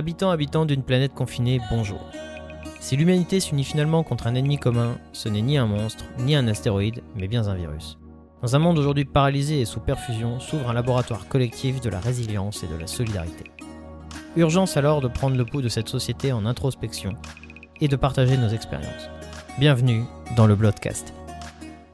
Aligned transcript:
Habitants, 0.00 0.30
habitants 0.30 0.64
d'une 0.64 0.82
planète 0.82 1.12
confinée, 1.12 1.60
bonjour. 1.70 2.00
Si 2.80 2.96
l'humanité 2.96 3.38
s'unit 3.38 3.64
finalement 3.64 4.02
contre 4.02 4.28
un 4.28 4.34
ennemi 4.34 4.56
commun, 4.56 4.96
ce 5.12 5.28
n'est 5.28 5.42
ni 5.42 5.58
un 5.58 5.66
monstre, 5.66 6.06
ni 6.20 6.34
un 6.34 6.48
astéroïde, 6.48 7.02
mais 7.16 7.28
bien 7.28 7.48
un 7.48 7.54
virus. 7.54 7.98
Dans 8.40 8.56
un 8.56 8.60
monde 8.60 8.78
aujourd'hui 8.78 9.04
paralysé 9.04 9.60
et 9.60 9.66
sous 9.66 9.80
perfusion, 9.80 10.40
s'ouvre 10.40 10.70
un 10.70 10.72
laboratoire 10.72 11.28
collectif 11.28 11.82
de 11.82 11.90
la 11.90 12.00
résilience 12.00 12.64
et 12.64 12.66
de 12.66 12.76
la 12.76 12.86
solidarité. 12.86 13.44
Urgence 14.36 14.78
alors 14.78 15.02
de 15.02 15.08
prendre 15.08 15.36
le 15.36 15.44
pouls 15.44 15.60
de 15.60 15.68
cette 15.68 15.90
société 15.90 16.32
en 16.32 16.46
introspection 16.46 17.12
et 17.82 17.88
de 17.88 17.96
partager 17.96 18.38
nos 18.38 18.48
expériences. 18.48 19.10
Bienvenue 19.58 20.04
dans 20.34 20.46
le 20.46 20.56
Bloodcast, 20.56 21.12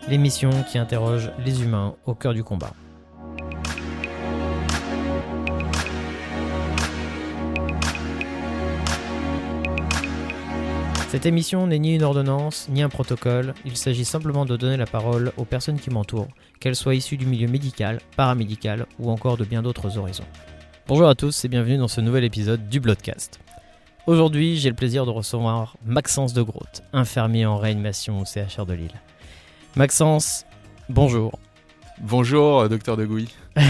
l'émission 0.09 0.51
qui 0.71 0.79
interroge 0.79 1.33
les 1.45 1.65
humains 1.65 1.97
au 2.07 2.15
cœur 2.15 2.35
du 2.35 2.45
combat. 2.45 2.71
Cette 11.09 11.25
émission 11.25 11.69
n'est 11.69 11.79
ni 11.79 11.95
une 11.95 12.03
ordonnance, 12.03 12.69
ni 12.69 12.83
un 12.83 12.89
protocole, 12.89 13.55
il 13.65 13.77
s'agit 13.77 14.05
simplement 14.05 14.45
de 14.45 14.57
donner 14.57 14.77
la 14.77 14.87
parole 14.87 15.33
aux 15.37 15.45
personnes 15.45 15.79
qui 15.79 15.91
m'entourent, 15.91 16.29
qu'elles 16.59 16.75
soient 16.75 16.97
issues 16.97 17.17
du 17.17 17.27
milieu 17.27 17.47
médical, 17.47 18.01
paramédical 18.17 18.87
ou 18.99 19.11
encore 19.11 19.37
de 19.37 19.45
bien 19.45 19.63
d'autres 19.63 19.99
horizons. 19.99 20.27
Bonjour 20.89 21.09
à 21.09 21.15
tous 21.15 21.45
et 21.45 21.49
bienvenue 21.49 21.79
dans 21.79 21.89
ce 21.89 22.01
nouvel 22.01 22.25
épisode 22.25 22.69
du 22.69 22.81
Bloodcast. 22.81 23.39
Aujourd'hui, 24.09 24.57
j'ai 24.57 24.69
le 24.69 24.75
plaisir 24.75 25.07
de 25.07 25.11
recevoir 25.11 25.77
Maxence 25.87 26.33
de 26.33 26.43
Groot, 26.43 26.83
infirmier 26.93 27.47
en 27.47 27.57
réanimation 27.57 28.21
au 28.21 28.25
CHR 28.25 28.67
de 28.67 28.75
Lille. 28.75 29.01
Maxence, 29.77 30.45
bonjour. 30.89 31.39
Bonjour, 32.01 32.61
euh, 32.61 32.69
docteur 32.69 32.97
de 32.97 33.07
Gouy. 33.07 33.29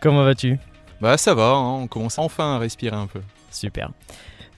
Comment 0.00 0.24
vas-tu? 0.24 0.58
Bah 1.00 1.18
ça 1.18 1.34
va, 1.34 1.50
hein, 1.50 1.80
on 1.82 1.86
commence 1.88 2.18
enfin 2.18 2.54
à 2.54 2.58
respirer 2.58 2.96
un 2.96 3.08
peu. 3.08 3.20
Super. 3.50 3.90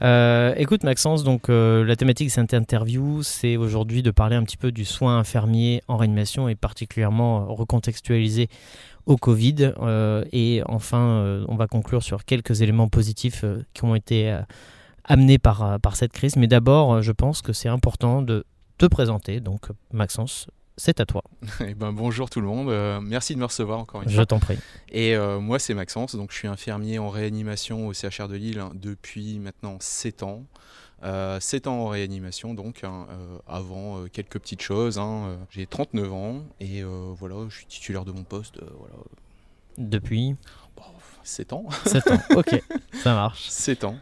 Euh, 0.00 0.54
écoute 0.56 0.84
Maxence, 0.84 1.24
donc 1.24 1.48
euh, 1.48 1.84
la 1.84 1.96
thématique 1.96 2.28
de 2.28 2.32
cette 2.32 2.54
interview, 2.54 3.22
c'est 3.22 3.56
aujourd'hui 3.56 4.02
de 4.02 4.10
parler 4.10 4.36
un 4.36 4.44
petit 4.44 4.56
peu 4.56 4.70
du 4.70 4.84
soin 4.84 5.18
infirmier 5.18 5.82
en 5.88 5.96
réanimation 5.96 6.48
et 6.48 6.54
particulièrement 6.54 7.40
euh, 7.40 7.44
recontextualisé 7.46 8.48
au 9.06 9.16
Covid. 9.16 9.72
Et 10.32 10.62
enfin, 10.66 11.42
on 11.48 11.56
va 11.56 11.66
conclure 11.66 12.02
sur 12.02 12.26
quelques 12.26 12.60
éléments 12.60 12.88
positifs 12.88 13.42
qui 13.72 13.84
ont 13.84 13.94
été 13.94 14.38
amenés 15.04 15.38
par, 15.38 15.80
par 15.80 15.96
cette 15.96 16.12
crise. 16.12 16.36
Mais 16.36 16.46
d'abord, 16.46 17.00
je 17.00 17.12
pense 17.12 17.40
que 17.40 17.54
c'est 17.54 17.70
important 17.70 18.20
de 18.20 18.44
te 18.76 18.84
présenter. 18.84 19.40
Donc 19.40 19.68
Maxence, 19.94 20.48
c'est 20.78 21.00
à 21.00 21.04
toi. 21.06 21.22
Eh 21.60 21.74
ben, 21.74 21.92
bonjour 21.92 22.30
tout 22.30 22.40
le 22.40 22.46
monde, 22.46 22.70
euh, 22.70 23.00
merci 23.02 23.34
de 23.34 23.38
me 23.40 23.44
recevoir 23.44 23.78
encore 23.78 24.02
une 24.02 24.08
Je 24.08 24.14
fois. 24.14 24.24
t'en 24.26 24.38
prie. 24.38 24.58
Et 24.90 25.14
euh, 25.16 25.38
moi 25.40 25.58
c'est 25.58 25.74
Maxence, 25.74 26.14
donc 26.16 26.30
je 26.32 26.36
suis 26.36 26.48
infirmier 26.48 26.98
en 26.98 27.10
réanimation 27.10 27.86
au 27.86 27.92
CHR 27.92 28.28
de 28.28 28.36
Lille 28.36 28.60
hein, 28.60 28.70
depuis 28.74 29.38
maintenant 29.38 29.76
7 29.80 30.22
ans. 30.22 30.44
Euh, 31.04 31.38
7 31.38 31.66
ans 31.68 31.80
en 31.84 31.88
réanimation 31.88 32.54
donc, 32.54 32.82
hein, 32.84 33.06
euh, 33.10 33.38
avant 33.46 34.04
quelques 34.12 34.38
petites 34.40 34.62
choses. 34.62 34.98
hein, 34.98 35.36
J'ai 35.50 35.66
39 35.66 36.12
ans 36.12 36.42
et 36.60 36.82
voilà, 36.82 37.36
je 37.50 37.56
suis 37.56 37.66
titulaire 37.66 38.04
de 38.04 38.12
mon 38.12 38.24
poste, 38.24 38.58
voilà, 38.78 38.94
Depuis 39.78 40.34
bon, 40.76 40.82
7 41.22 41.52
ans. 41.52 41.66
7 41.86 42.10
ans. 42.10 42.18
ok, 42.36 42.62
ça 43.02 43.14
marche. 43.14 43.48
7 43.48 43.84
ans. 43.84 43.96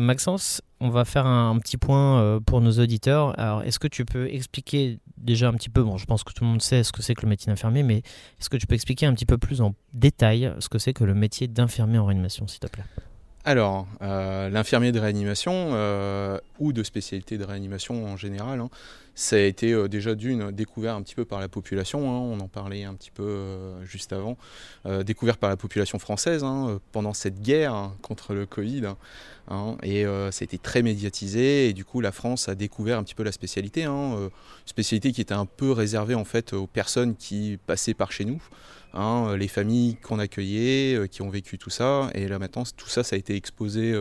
Maxence, 0.00 0.62
on 0.84 0.90
va 0.90 1.06
faire 1.06 1.26
un, 1.26 1.58
petit 1.58 1.78
point 1.78 2.20
euh, 2.20 2.40
pour 2.40 2.60
nos 2.60 2.72
auditeurs. 2.72 3.38
Alors, 3.40 3.62
est-ce 3.62 3.78
que 3.78 3.88
tu 3.88 4.04
peux 4.04 4.28
expliquer 4.28 4.98
déjà 5.16 5.48
un 5.48 5.54
petit 5.54 5.70
peu, 5.70 5.82
bon, 5.82 5.96
je 5.96 6.04
pense 6.04 6.24
que 6.24 6.32
tout 6.34 6.44
le 6.44 6.50
monde 6.50 6.60
sait 6.60 6.84
ce 6.84 6.92
que 6.92 7.00
c'est 7.00 7.14
que 7.14 7.22
le 7.22 7.30
métier 7.30 7.50
d'infirmier, 7.50 7.82
mais 7.82 7.98
est-ce 8.38 8.50
que 8.50 8.58
tu 8.58 8.66
peux 8.66 8.74
expliquer 8.74 9.06
un 9.06 9.14
petit 9.14 9.24
peu 9.24 9.38
plus 9.38 9.62
en 9.62 9.74
détail 9.94 10.52
ce 10.58 10.68
que 10.68 10.78
c'est 10.78 10.92
que 10.92 11.04
le 11.04 11.14
métier 11.14 11.48
d'infirmier 11.48 11.96
en 11.96 12.04
réanimation, 12.04 12.46
s'il 12.46 12.60
te 12.60 12.66
plaît? 12.66 12.84
Alors, 13.46 13.86
euh, 14.02 14.50
l'infirmier 14.50 14.92
de 14.92 15.00
réanimation, 15.00 15.52
euh, 15.72 16.38
ou 16.58 16.74
de 16.74 16.82
spécialité 16.82 17.38
de 17.38 17.44
réanimation 17.44 18.04
en 18.04 18.18
général, 18.18 18.60
hein, 18.60 18.68
ça 19.14 19.36
a 19.36 19.40
été 19.40 19.72
euh, 19.72 19.88
déjà 19.88 20.14
d'une 20.14 20.50
découvert 20.50 20.94
un 20.96 21.02
petit 21.02 21.14
peu 21.14 21.24
par 21.24 21.40
la 21.40 21.48
population, 21.48 22.10
hein, 22.10 22.18
on 22.18 22.40
en 22.40 22.48
parlait 22.48 22.84
un 22.84 22.94
petit 22.94 23.12
peu 23.12 23.22
euh, 23.22 23.84
juste 23.84 24.12
avant, 24.12 24.36
euh, 24.86 25.02
découvert 25.02 25.38
par 25.38 25.50
la 25.50 25.56
population 25.56 25.98
française 25.98 26.42
hein, 26.42 26.80
pendant 26.92 27.14
cette 27.14 27.40
guerre 27.40 27.74
hein, 27.74 27.96
contre 28.02 28.34
le 28.34 28.46
Covid, 28.46 28.94
et 29.82 30.04
ça 30.04 30.42
a 30.42 30.44
été 30.44 30.56
très 30.56 30.80
médiatisé, 30.80 31.68
et 31.68 31.74
du 31.74 31.84
coup 31.84 32.00
la 32.00 32.12
France 32.12 32.48
a 32.48 32.54
découvert 32.54 32.98
un 32.98 33.02
petit 33.02 33.14
peu 33.14 33.22
la 33.22 33.32
spécialité, 33.32 33.86
spécialité 34.64 35.12
qui 35.12 35.20
était 35.20 35.34
un 35.34 35.44
peu 35.44 35.70
réservée 35.70 36.14
en 36.14 36.24
fait 36.24 36.54
aux 36.54 36.66
personnes 36.66 37.14
qui 37.14 37.58
passaient 37.66 37.92
par 37.92 38.10
chez 38.10 38.24
nous, 38.24 38.42
les 39.36 39.48
familles 39.48 39.96
qu'on 39.96 40.18
accueillait, 40.18 41.08
qui 41.10 41.20
ont 41.20 41.28
vécu 41.28 41.58
tout 41.58 41.68
ça. 41.68 42.08
Et 42.14 42.26
là 42.26 42.38
maintenant, 42.38 42.62
tout 42.74 42.88
ça, 42.88 43.04
ça 43.04 43.16
a 43.16 43.18
été 43.18 43.36
exposé 43.36 43.94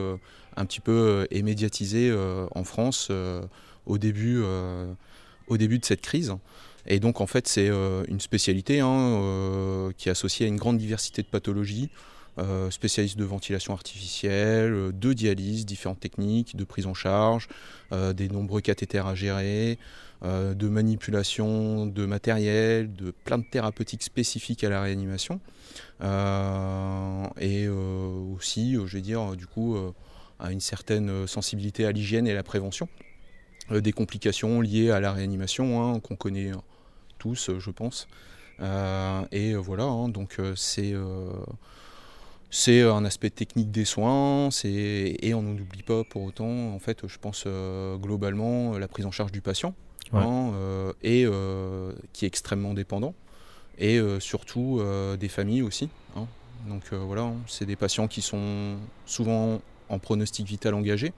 un 0.55 0.65
petit 0.65 0.79
peu 0.79 1.27
et 1.29 1.41
médiatisé 1.41 2.15
en 2.55 2.63
France 2.63 3.11
au, 3.85 3.97
début, 3.97 4.41
euh, 4.41 4.93
au 5.47 5.57
début 5.57 5.79
de 5.79 5.85
cette 5.85 6.01
crise. 6.01 6.33
Et 6.85 6.99
donc 6.99 7.21
en 7.21 7.27
fait, 7.27 7.47
c'est 7.47 7.69
euh, 7.69 8.03
une 8.07 8.19
spécialité 8.19 8.81
hein, 8.81 8.87
euh, 8.89 9.91
qui 9.97 10.09
est 10.09 10.11
associée 10.11 10.45
à 10.45 10.49
une 10.49 10.57
grande 10.57 10.77
diversité 10.77 11.21
de 11.21 11.27
pathologies. 11.27 11.89
spécialiste 12.71 13.17
de 13.17 13.25
ventilation 13.25 13.73
artificielle, 13.73 14.91
de 14.91 15.13
dialyse, 15.13 15.67
différentes 15.67 15.99
techniques, 15.99 16.55
de 16.55 16.63
prise 16.63 16.87
en 16.87 16.95
charge, 16.95 17.47
des 17.91 18.27
nombreux 18.27 18.59
cathéters 18.59 19.05
à 19.05 19.13
gérer, 19.13 19.77
de 20.23 20.67
manipulation 20.67 21.85
de 21.85 22.07
matériel, 22.07 22.91
de 22.91 23.11
plein 23.11 23.37
de 23.37 23.43
thérapeutiques 23.43 24.01
spécifiques 24.01 24.63
à 24.63 24.69
la 24.69 24.81
réanimation. 24.81 25.39
Et 27.39 27.67
aussi, 27.67 28.73
je 28.73 28.97
vais 28.97 29.01
dire, 29.01 29.35
du 29.35 29.45
coup, 29.45 29.77
à 30.39 30.51
une 30.51 30.59
certaine 30.59 31.27
sensibilité 31.27 31.85
à 31.85 31.91
l'hygiène 31.91 32.25
et 32.25 32.31
à 32.31 32.35
la 32.35 32.41
prévention 32.41 32.89
des 33.71 33.91
complications 33.93 34.61
liées 34.61 34.91
à 34.91 34.99
la 34.99 35.11
réanimation, 35.13 35.81
hein, 35.83 35.99
qu'on 35.99 36.15
connaît 36.15 36.51
euh, 36.51 36.57
tous, 37.17 37.49
euh, 37.49 37.59
je 37.59 37.71
pense. 37.71 38.07
Euh, 38.59 39.23
et 39.31 39.53
euh, 39.53 39.57
voilà, 39.57 39.85
hein, 39.85 40.09
donc 40.09 40.35
euh, 40.39 40.53
c'est 40.55 40.93
euh, 40.93 41.31
c'est 42.51 42.83
un 42.83 43.03
aspect 43.03 43.31
technique 43.31 43.71
des 43.71 43.85
soins, 43.85 44.49
et 44.63 45.33
on 45.33 45.41
n'oublie 45.41 45.81
pas 45.81 46.03
pour 46.03 46.21
autant, 46.21 46.45
en 46.73 46.77
fait, 46.77 47.07
je 47.07 47.17
pense 47.17 47.45
euh, 47.47 47.97
globalement 47.97 48.77
la 48.77 48.87
prise 48.87 49.07
en 49.07 49.11
charge 49.11 49.31
du 49.31 49.41
patient, 49.41 49.73
Ouais. 50.11 50.21
hein, 50.21 50.51
euh, 50.53 50.93
et 51.01 51.25
euh, 51.25 51.93
qui 52.11 52.25
est 52.25 52.27
extrêmement 52.27 52.75
dépendant, 52.75 53.15
et 53.79 53.97
euh, 53.97 54.19
surtout 54.19 54.77
euh, 54.79 55.17
des 55.17 55.29
familles 55.29 55.63
aussi. 55.63 55.89
hein. 56.15 56.27
Donc 56.67 56.83
euh, 56.93 56.97
voilà, 56.97 57.23
hein, 57.23 57.35
c'est 57.47 57.65
des 57.65 57.75
patients 57.75 58.07
qui 58.07 58.21
sont 58.21 58.75
souvent 59.07 59.59
en 59.89 59.97
pronostic 59.97 60.45
vital 60.45 60.75
engagé 60.75 61.11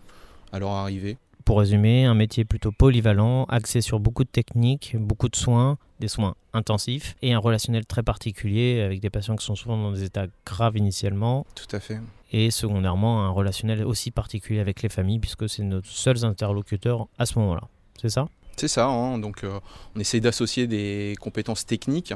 à 0.53 0.59
leur 0.59 0.69
arrivée. 0.71 1.17
Pour 1.45 1.59
résumer, 1.59 2.05
un 2.05 2.15
métier 2.15 2.43
plutôt 2.43 2.71
polyvalent, 2.71 3.45
axé 3.45 3.81
sur 3.81 3.99
beaucoup 3.99 4.23
de 4.23 4.29
techniques, 4.29 4.95
beaucoup 4.99 5.29
de 5.29 5.35
soins, 5.35 5.77
des 5.99 6.07
soins 6.07 6.33
intensifs 6.53 7.15
et 7.21 7.33
un 7.33 7.37
relationnel 7.39 7.85
très 7.85 8.01
particulier 8.01 8.81
avec 8.81 8.99
des 8.99 9.11
patients 9.11 9.35
qui 9.35 9.45
sont 9.45 9.53
souvent 9.53 9.77
dans 9.77 9.91
des 9.91 10.03
états 10.03 10.25
graves 10.43 10.75
initialement 10.75 11.45
Tout 11.53 11.73
à 11.75 11.79
fait. 11.79 11.99
et 12.31 12.49
secondairement 12.49 13.23
un 13.25 13.29
relationnel 13.29 13.85
aussi 13.85 14.09
particulier 14.09 14.59
avec 14.59 14.81
les 14.81 14.89
familles 14.89 15.19
puisque 15.19 15.47
c'est 15.47 15.61
nos 15.61 15.81
seuls 15.83 16.25
interlocuteurs 16.25 17.07
à 17.19 17.27
ce 17.27 17.37
moment-là. 17.37 17.61
C'est 18.01 18.09
ça? 18.09 18.27
C'est 18.57 18.69
ça, 18.69 18.87
hein, 18.87 19.17
donc 19.17 19.43
euh, 19.43 19.59
on 19.95 19.99
essaie 19.99 20.21
d'associer 20.21 20.65
des 20.65 21.15
compétences 21.19 21.65
techniques, 21.65 22.13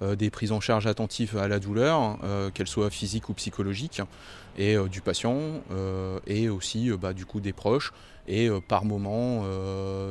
euh, 0.00 0.16
des 0.16 0.30
prises 0.30 0.52
en 0.52 0.60
charge 0.60 0.86
attentives 0.86 1.36
à 1.36 1.48
la 1.48 1.58
douleur, 1.58 2.18
euh, 2.24 2.50
qu'elles 2.50 2.66
soient 2.66 2.88
physiques 2.88 3.28
ou 3.28 3.34
psychologiques, 3.34 4.00
et 4.56 4.76
du 4.90 5.00
patient, 5.00 5.38
et 6.26 6.50
aussi 6.50 6.90
bah, 6.90 7.14
du 7.14 7.24
coup 7.24 7.40
des 7.40 7.54
proches, 7.54 7.94
et 8.28 8.50
par 8.68 8.84
moment 8.84 9.46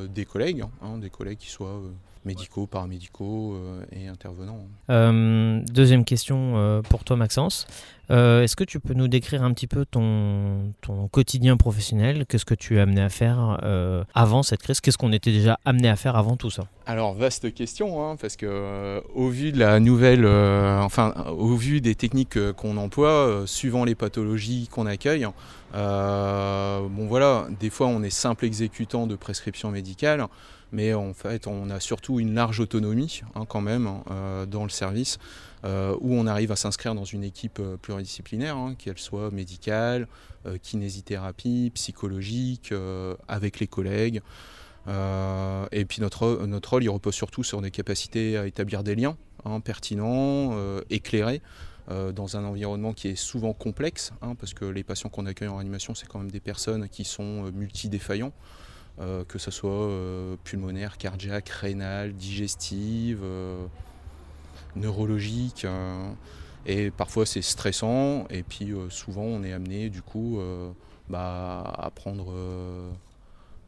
des 0.07 0.25
collègues, 0.25 0.63
hein, 0.81 0.97
des 0.97 1.11
collègues 1.11 1.37
qui 1.37 1.51
soient 1.51 1.79
médicaux, 2.25 2.67
paramédicaux 2.67 3.55
euh, 3.55 3.83
et 3.91 4.07
intervenants. 4.07 4.67
Euh, 4.89 5.61
deuxième 5.71 6.05
question 6.05 6.53
euh, 6.55 6.81
pour 6.81 7.03
toi, 7.03 7.15
Maxence. 7.15 7.67
Est-ce 8.09 8.57
que 8.57 8.65
tu 8.65 8.81
peux 8.81 8.93
nous 8.93 9.07
décrire 9.07 9.41
un 9.41 9.53
petit 9.53 9.67
peu 9.67 9.85
ton, 9.85 10.73
ton 10.81 11.07
quotidien 11.07 11.55
professionnel? 11.55 12.25
Qu'est-ce 12.27 12.43
que 12.43 12.55
tu 12.55 12.75
es 12.75 12.81
amené 12.81 12.99
à 12.99 13.07
faire 13.07 13.57
avant 14.13 14.43
cette 14.43 14.61
crise? 14.61 14.81
Qu'est-ce 14.81 14.97
qu'on 14.97 15.13
était 15.13 15.31
déjà 15.31 15.57
amené 15.63 15.87
à 15.87 15.95
faire 15.95 16.17
avant 16.17 16.35
tout 16.35 16.49
ça? 16.49 16.63
Alors 16.85 17.13
vaste 17.13 17.53
question, 17.53 18.03
hein, 18.03 18.17
parce 18.19 18.35
que 18.35 19.01
au 19.15 19.29
vu 19.29 19.53
de 19.53 19.59
la 19.59 19.79
nouvelle, 19.79 20.25
enfin 20.27 21.13
au 21.29 21.55
vu 21.55 21.79
des 21.79 21.95
techniques 21.95 22.51
qu'on 22.57 22.75
emploie, 22.75 23.43
suivant 23.45 23.85
les 23.85 23.95
pathologies 23.95 24.67
qu'on 24.69 24.87
accueille, 24.87 25.25
euh, 25.73 26.81
bon 26.89 27.07
voilà, 27.07 27.47
des 27.59 27.69
fois 27.69 27.87
on 27.87 28.03
est 28.03 28.09
simple 28.09 28.45
exécutant 28.45 29.07
de 29.07 29.15
prescription 29.15 29.71
médicale, 29.71 30.25
mais 30.71 30.93
en 30.93 31.13
fait 31.13 31.47
on 31.47 31.69
a 31.69 31.79
surtout 31.79 32.19
une 32.19 32.33
large 32.33 32.59
autonomie 32.59 33.21
hein, 33.35 33.45
quand 33.45 33.61
même 33.61 33.89
euh, 34.09 34.45
dans 34.45 34.63
le 34.63 34.69
service, 34.69 35.17
euh, 35.63 35.95
où 35.99 36.13
on 36.13 36.27
arrive 36.27 36.51
à 36.51 36.55
s'inscrire 36.55 36.95
dans 36.95 37.05
une 37.05 37.23
équipe 37.23 37.59
euh, 37.59 37.77
pluridisciplinaire, 37.77 38.57
hein, 38.57 38.75
qu'elle 38.77 38.97
soit 38.97 39.31
médicale, 39.31 40.07
kinésithérapie, 40.63 41.71
psychologique, 41.75 42.73
avec 43.27 43.59
les 43.59 43.67
collègues. 43.67 44.21
Et 44.87 45.85
puis 45.85 46.01
notre, 46.01 46.47
notre 46.47 46.71
rôle, 46.71 46.83
il 46.83 46.89
repose 46.89 47.13
surtout 47.13 47.43
sur 47.43 47.61
des 47.61 47.69
capacités 47.69 48.37
à 48.37 48.47
établir 48.47 48.81
des 48.81 48.95
liens 48.95 49.17
hein, 49.45 49.59
pertinents, 49.59 50.57
éclairés, 50.89 51.43
dans 51.87 52.37
un 52.37 52.43
environnement 52.43 52.93
qui 52.93 53.09
est 53.09 53.15
souvent 53.15 53.53
complexe, 53.53 54.13
hein, 54.23 54.33
parce 54.33 54.55
que 54.55 54.65
les 54.65 54.83
patients 54.83 55.11
qu'on 55.11 55.27
accueille 55.27 55.47
en 55.47 55.57
réanimation, 55.57 55.93
c'est 55.93 56.07
quand 56.07 56.17
même 56.17 56.31
des 56.31 56.39
personnes 56.39 56.89
qui 56.89 57.03
sont 57.03 57.51
multidéfaillants. 57.51 58.33
Que 59.27 59.39
ce 59.39 59.51
soit 59.51 59.89
pulmonaire, 60.43 60.97
cardiaque, 60.97 61.49
rénal, 61.49 62.13
digestive, 62.13 63.23
neurologique. 64.75 65.65
et 66.65 66.91
parfois 66.91 67.25
c'est 67.25 67.41
stressant, 67.41 68.25
et 68.29 68.43
puis 68.43 68.73
souvent 68.89 69.23
on 69.23 69.43
est 69.43 69.53
amené 69.53 69.89
du 69.89 70.01
coup 70.01 70.39
bah, 71.09 71.63
à, 71.77 71.89
prendre, 71.89 72.33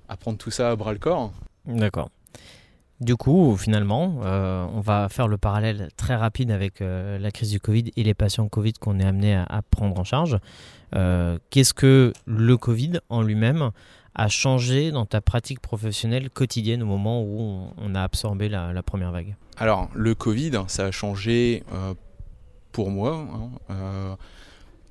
à 0.07 0.17
prendre 0.17 0.37
tout 0.37 0.51
ça 0.51 0.71
à 0.71 0.75
bras 0.75 0.93
le 0.93 0.99
corps. 0.99 1.31
D'accord. 1.65 2.09
Du 3.03 3.17
coup, 3.17 3.57
finalement, 3.57 4.21
euh, 4.23 4.65
on 4.73 4.79
va 4.79 5.09
faire 5.09 5.27
le 5.27 5.37
parallèle 5.37 5.89
très 5.97 6.15
rapide 6.15 6.51
avec 6.51 6.81
euh, 6.81 7.17
la 7.17 7.31
crise 7.31 7.49
du 7.49 7.59
Covid 7.59 7.91
et 7.97 8.03
les 8.03 8.13
patients 8.13 8.47
Covid 8.47 8.73
qu'on 8.73 8.97
est 8.99 9.05
amené 9.05 9.35
à, 9.35 9.61
prendre 9.69 9.99
en 9.99 10.05
charge. 10.05 10.37
Euh, 10.95 11.37
qu'est-ce 11.49 11.73
que 11.73 12.13
le 12.25 12.55
Covid 12.55 12.99
en 13.09 13.21
lui-même 13.21 13.71
a 14.15 14.27
changé 14.27 14.91
dans 14.91 15.05
ta 15.05 15.21
pratique 15.21 15.59
professionnelle 15.59 16.29
quotidienne 16.29 16.83
au 16.83 16.85
moment 16.85 17.23
où 17.23 17.67
on, 17.77 17.95
a 17.95 18.03
absorbé 18.03 18.49
la, 18.49 18.83
première 18.83 19.11
vague? 19.11 19.35
Alors, 19.57 19.89
le 19.93 20.15
Covid, 20.15 20.51
ça 20.67 20.85
a 20.85 20.91
changé 20.91 21.63
pour 22.71 22.91
moi. 22.91 23.27
Hein, 23.69 24.17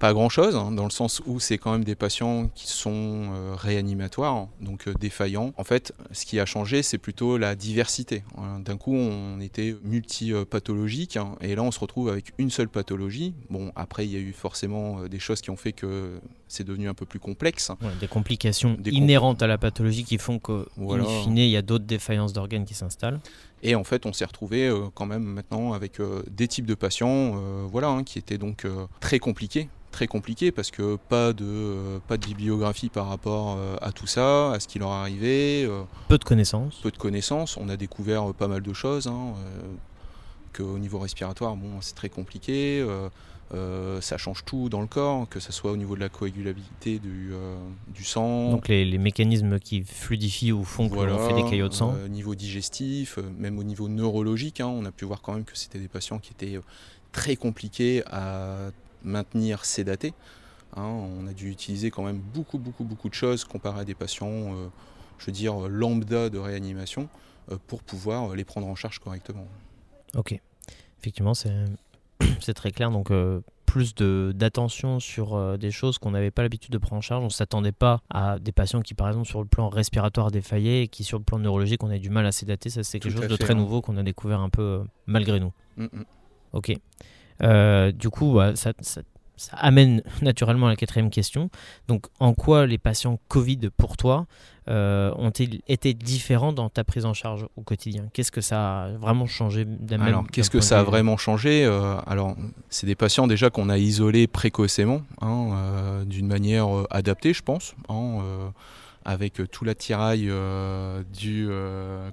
pas 0.03 0.13
grand-chose, 0.13 0.57
hein, 0.57 0.73
dans 0.73 0.83
le 0.83 0.91
sens 0.91 1.23
où 1.27 1.39
c'est 1.39 1.59
quand 1.59 1.71
même 1.71 1.85
des 1.85 1.95
patients 1.95 2.49
qui 2.57 2.67
sont 2.67 3.31
euh, 3.33 3.55
réanimatoires, 3.55 4.49
donc 4.61 4.89
euh, 4.89 4.95
défaillants. 4.99 5.53
En 5.57 5.63
fait, 5.63 5.95
ce 6.11 6.27
qui 6.27 6.41
a 6.41 6.45
changé, 6.45 6.83
c'est 6.83 6.99
plutôt 6.99 7.39
la 7.39 7.55
diversité. 7.55 8.25
D'un 8.65 8.77
coup, 8.77 8.97
on 8.97 9.41
était 9.41 9.77
multipathologique, 9.85 11.17
hein, 11.17 11.37
et 11.41 11.55
là, 11.55 11.63
on 11.63 11.71
se 11.71 11.79
retrouve 11.79 12.09
avec 12.09 12.33
une 12.39 12.51
seule 12.51 12.69
pathologie. 12.69 13.33
Bon, 13.49 13.71
après, 13.77 14.05
il 14.05 14.11
y 14.11 14.17
a 14.17 14.19
eu 14.19 14.33
forcément 14.33 14.99
euh, 14.99 15.09
des 15.09 15.21
choses 15.21 15.41
qui 15.41 15.51
ont 15.51 15.57
fait 15.57 15.71
que 15.71 16.19
c'est 16.49 16.65
devenu 16.65 16.89
un 16.89 16.95
peu 16.95 17.07
plus 17.07 17.21
complexe. 17.21 17.71
des 18.01 18.09
complications 18.09 18.77
inhérentes 18.85 19.41
à 19.41 19.47
la 19.47 19.57
pathologie 19.57 20.03
qui 20.03 20.19
font 20.19 20.41
qu'au 20.41 20.67
voilà. 20.77 21.05
il 21.29 21.39
y 21.39 21.57
a 21.57 21.63
d'autres 21.63 21.85
défaillances 21.85 22.33
d'organes 22.33 22.65
qui 22.65 22.75
s'installent. 22.75 23.21
Et 23.63 23.77
en 23.77 23.85
fait, 23.85 24.05
on 24.05 24.13
s'est 24.13 24.25
retrouvé 24.25 24.69
quand 24.95 25.07
même 25.07 25.23
maintenant 25.23 25.73
avec 25.73 26.01
des 26.29 26.49
types 26.49 26.67
de 26.67 26.75
patients 26.75 27.37
voilà, 27.69 27.89
hein, 27.89 28.03
qui 28.03 28.19
étaient 28.19 28.37
donc 28.37 28.67
très 28.99 29.21
compliqués 29.21 29.69
très 29.93 30.09
compliqué 30.09 30.51
parce 30.51 30.73
que 30.73 30.97
pas 31.09 31.33
de, 31.33 31.45
euh, 31.45 31.99
pas 32.09 32.17
de 32.17 32.27
bibliographie 32.27 32.89
par 32.89 33.09
rapport 33.09 33.57
euh, 33.57 33.77
à 33.81 33.93
tout 33.93 34.09
ça, 34.09 34.53
à 34.53 34.59
ce 34.59 34.67
qui 34.67 34.81
leur 34.81 34.91
arrivait. 34.91 35.65
Euh, 35.65 35.83
peu 36.09 36.19
de 36.19 36.25
connaissances. 36.25 36.81
Peu 36.83 36.91
de 36.91 36.97
connaissances. 36.97 37.57
On 37.57 37.69
a 37.69 37.77
découvert 37.77 38.35
pas 38.35 38.49
mal 38.49 38.63
de 38.63 38.73
choses. 38.73 39.07
Hein, 39.07 39.35
qu'au 40.53 40.79
niveau 40.79 40.99
respiratoire, 40.99 41.55
bon, 41.57 41.81
c'est 41.81 41.95
très 41.95 42.09
compliqué. 42.09 42.85
ça 44.01 44.19
change 44.19 44.45
tout 44.45 44.69
dans 44.69 44.81
le 44.81 44.87
corps, 44.87 45.29
que 45.29 45.41
ce 45.41 45.53
soit 45.53 45.71
au 45.71 45.77
niveau 45.77 45.95
de 45.95 46.01
la 46.01 46.09
coagulabilité 46.09 46.99
du, 46.99 47.33
du 47.95 48.05
sang. 48.05 48.51
Donc 48.51 48.69
les, 48.69 48.99
mécanismes 48.99 49.59
qui 49.59 49.83
fluidifient 49.83 50.53
ou 50.53 50.65
font 50.65 50.89
qu'on 50.89 51.29
fait 51.29 51.35
des 51.35 51.49
caillots 51.49 51.69
de 51.69 51.75
sang. 51.75 51.95
Au 52.05 52.09
niveau 52.09 52.35
digestif, 52.35 53.19
même 53.39 53.59
au 53.59 53.65
niveau 53.65 53.89
neurologique, 53.89 54.61
hein, 54.61 54.67
on 54.67 54.85
a 54.85 54.91
pu 54.91 55.05
voir 55.05 55.23
quand 55.23 55.35
même 55.35 55.45
que 55.45 55.57
c'était 55.57 55.79
des 55.79 55.89
patients 55.89 56.19
qui 56.19 56.33
étaient 56.33 56.59
très 57.13 57.37
compliqués 57.37 58.03
à 58.07 58.71
maintenir 59.05 59.65
sédaté. 59.65 60.15
Hein, 60.75 60.85
on 60.85 61.27
a 61.27 61.33
dû 61.33 61.51
utiliser 61.51 61.91
quand 61.91 62.03
même 62.03 62.19
beaucoup, 62.19 62.59
beaucoup, 62.59 62.85
beaucoup 62.85 63.09
de 63.09 63.15
choses 63.15 63.45
comparé 63.45 63.81
à 63.81 63.85
des 63.85 63.95
patients, 63.95 64.27
euh, 64.29 64.69
je 65.19 65.27
veux 65.27 65.33
dire, 65.33 65.69
lambda 65.69 66.31
de 66.31 66.39
réanimation, 66.39 67.09
euh, 67.51 67.59
pour 67.67 67.83
pouvoir 67.83 68.33
euh, 68.33 68.37
les 68.37 68.45
prendre 68.45 68.67
en 68.67 68.75
charge 68.75 68.99
correctement. 68.99 69.47
Ok, 70.15 70.39
effectivement, 70.99 71.35
c'est 71.35 71.53
très 72.55 72.71
clair. 72.71 72.91
Donc, 72.91 73.11
plus 73.67 73.95
d'attention 73.95 75.01
sur 75.01 75.59
des 75.59 75.71
choses 75.71 75.97
qu'on 75.99 76.11
n'avait 76.11 76.31
pas 76.31 76.43
l'habitude 76.43 76.73
de 76.73 76.79
prendre 76.79 76.99
en 76.99 77.01
charge. 77.01 77.23
On 77.23 77.27
ne 77.27 77.31
s'attendait 77.31 77.73
pas 77.73 78.03
à 78.11 78.39
des 78.39 78.53
patients 78.53 78.83
qui, 78.83 78.93
par 78.93 79.09
exemple, 79.09 79.27
sur 79.27 79.41
le 79.41 79.47
plan 79.47 79.71
respiratoire 79.71 80.31
défaillaient 80.31 80.83
et 80.83 80.89
qui, 80.89 81.05
sur 81.05 81.17
le 81.19 81.25
plan 81.25 81.39
neurologique, 81.39 81.83
on 81.83 81.91
a 81.91 81.99
du 81.99 82.11
mal 82.11 82.27
à 82.27 82.33
sédater. 82.33 82.69
Ça, 82.69 82.83
c'est 82.83 83.01
quelque 83.01 83.19
chose 83.19 83.29
de 83.29 83.37
très 83.37 83.53
hein. 83.53 83.57
nouveau 83.57 83.81
qu'on 83.81 83.97
a 83.97 84.03
découvert 84.03 84.41
un 84.41 84.51
peu 84.51 84.85
malgré 85.07 85.41
nous. 85.41 85.53
Mm, 85.79 85.85
mm. 85.85 86.05
Ok. 86.53 86.75
Euh, 87.43 87.93
du 87.93 88.09
coup, 88.11 88.35
bah, 88.35 88.53
ça, 88.55 88.73
amène 89.53 90.03
naturellement 90.23 90.67
à 90.67 90.71
la 90.71 90.77
quatrième 90.77 91.11
question. 91.11 91.51
Donc, 91.89 92.07
en 92.21 92.35
quoi 92.35 92.67
les 92.67 92.79
patients 92.79 93.19
Covid 93.29 93.71
pour 93.77 93.97
toi 93.97 94.27
euh, 94.69 95.13
ont-ils 95.17 95.61
été 95.67 95.93
différents 95.93 96.53
dans 96.53 96.69
ta 96.69 96.85
prise 96.85 97.05
en 97.05 97.15
charge 97.15 97.47
au 97.57 97.63
quotidien? 97.63 98.05
Qu'est-ce 98.13 98.31
que 98.31 98.41
ça 98.41 98.83
a 98.83 98.89
vraiment 98.93 99.27
changé 99.27 99.67
Alors, 99.99 100.25
qu'est-ce 100.31 100.51
que 100.51 100.61
ça 100.61 100.81
a 100.81 100.83
vraiment 100.85 101.17
changé? 101.17 101.65
Euh, 101.65 101.97
Alors, 102.07 102.37
c'est 102.71 102.87
des 102.87 102.95
patients 102.95 103.27
déjà 103.27 103.51
qu'on 103.51 103.69
a 103.69 103.79
isolés 103.79 104.29
précocement, 104.29 105.03
hein, 105.21 106.05
d'une 106.07 106.29
manière 106.29 106.69
adaptée, 106.91 107.35
je 107.35 107.43
pense. 107.43 107.75
Hein, 107.89 108.53
avec 109.05 109.41
tout 109.51 109.65
l'attirail 109.65 110.31
du 111.13 111.49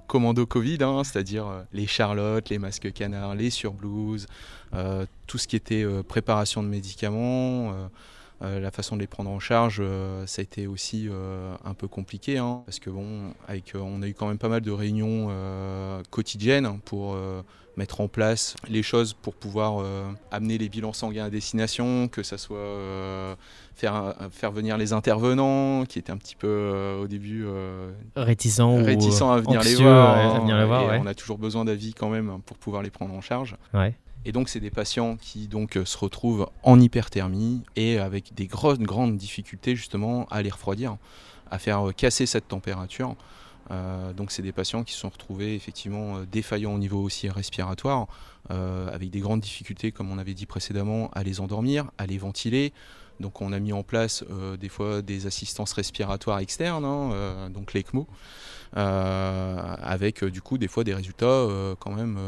commando 0.06 0.46
Covid, 0.46 0.78
hein, 0.82 1.02
c'est-à-dire 1.04 1.64
les 1.72 1.86
charlottes, 1.86 2.48
les 2.48 2.58
masques 2.58 2.92
canards, 2.92 3.34
les 3.34 3.50
surblouses, 3.50 4.26
euh, 4.74 5.04
tout 5.26 5.38
ce 5.38 5.48
qui 5.48 5.56
était 5.56 5.82
euh, 5.82 6.02
préparation 6.02 6.62
de 6.62 6.68
médicaments. 6.68 7.74
Euh, 8.42 8.58
la 8.58 8.70
façon 8.70 8.96
de 8.96 9.00
les 9.00 9.06
prendre 9.06 9.30
en 9.30 9.38
charge, 9.38 9.82
ça 10.26 10.40
a 10.40 10.42
été 10.42 10.66
aussi 10.66 11.08
un 11.64 11.74
peu 11.74 11.88
compliqué, 11.88 12.38
hein, 12.38 12.62
parce 12.64 12.78
que 12.78 12.90
bon, 12.90 13.34
avec, 13.48 13.72
on 13.74 14.02
a 14.02 14.08
eu 14.08 14.14
quand 14.14 14.28
même 14.28 14.38
pas 14.38 14.48
mal 14.48 14.62
de 14.62 14.70
réunions 14.70 15.28
quotidiennes 16.10 16.80
pour 16.84 17.16
mettre 17.76 18.00
en 18.00 18.08
place 18.08 18.56
les 18.68 18.82
choses 18.82 19.14
pour 19.14 19.34
pouvoir 19.34 19.84
amener 20.30 20.58
les 20.58 20.68
bilans 20.68 20.92
sanguins 20.92 21.24
à 21.26 21.30
destination, 21.30 22.08
que 22.08 22.22
ça 22.22 22.38
soit 22.38 23.36
faire, 23.74 24.14
faire 24.30 24.52
venir 24.52 24.76
les 24.78 24.92
intervenants 24.92 25.84
qui 25.84 25.98
étaient 25.98 26.12
un 26.12 26.16
petit 26.16 26.36
peu 26.36 26.98
au 27.02 27.06
début 27.06 27.44
réticents, 28.16 28.82
réticents 28.82 29.30
à 29.32 29.40
venir 29.40 29.62
les 29.62 29.74
voir. 29.74 31.00
On 31.00 31.06
a 31.06 31.14
toujours 31.14 31.38
besoin 31.38 31.64
d'avis 31.64 31.92
quand 31.92 32.08
même 32.08 32.40
pour 32.46 32.56
pouvoir 32.56 32.82
les 32.82 32.90
prendre 32.90 33.14
en 33.14 33.20
charge. 33.20 33.56
Ouais. 33.74 33.94
Et 34.24 34.32
donc, 34.32 34.48
c'est 34.48 34.60
des 34.60 34.70
patients 34.70 35.16
qui 35.16 35.48
donc 35.48 35.78
se 35.84 35.98
retrouvent 35.98 36.48
en 36.62 36.78
hyperthermie 36.78 37.62
et 37.76 37.98
avec 37.98 38.34
des 38.34 38.46
grosses, 38.46 38.78
grandes 38.78 39.16
difficultés 39.16 39.74
justement 39.74 40.26
à 40.30 40.42
les 40.42 40.50
refroidir, 40.50 40.96
à 41.50 41.58
faire 41.58 41.90
casser 41.96 42.26
cette 42.26 42.48
température. 42.48 43.16
Euh, 43.70 44.12
donc, 44.12 44.30
c'est 44.30 44.42
des 44.42 44.52
patients 44.52 44.82
qui 44.84 44.92
se 44.92 45.00
sont 45.00 45.08
retrouvés 45.08 45.54
effectivement 45.54 46.18
euh, 46.18 46.26
défaillants 46.26 46.74
au 46.74 46.78
niveau 46.78 47.02
aussi 47.02 47.28
respiratoire, 47.28 48.08
euh, 48.50 48.92
avec 48.92 49.10
des 49.10 49.20
grandes 49.20 49.40
difficultés, 49.40 49.92
comme 49.92 50.10
on 50.10 50.18
avait 50.18 50.34
dit 50.34 50.46
précédemment, 50.46 51.10
à 51.12 51.22
les 51.22 51.40
endormir, 51.40 51.90
à 51.98 52.06
les 52.06 52.18
ventiler. 52.18 52.72
Donc, 53.20 53.40
on 53.40 53.52
a 53.52 53.58
mis 53.58 53.72
en 53.72 53.82
place 53.82 54.24
des 54.58 54.68
fois 54.68 55.02
des 55.02 55.26
assistances 55.26 55.72
respiratoires 55.72 56.38
externes, 56.40 56.84
hein, 56.84 57.50
donc 57.50 57.74
l'ECMO. 57.74 58.06
Euh, 58.76 59.74
avec 59.82 60.22
euh, 60.22 60.30
du 60.30 60.40
coup 60.40 60.56
des 60.56 60.68
fois 60.68 60.84
des 60.84 60.94
résultats 60.94 61.26
euh, 61.26 61.74
quand 61.80 61.90
même 61.90 62.18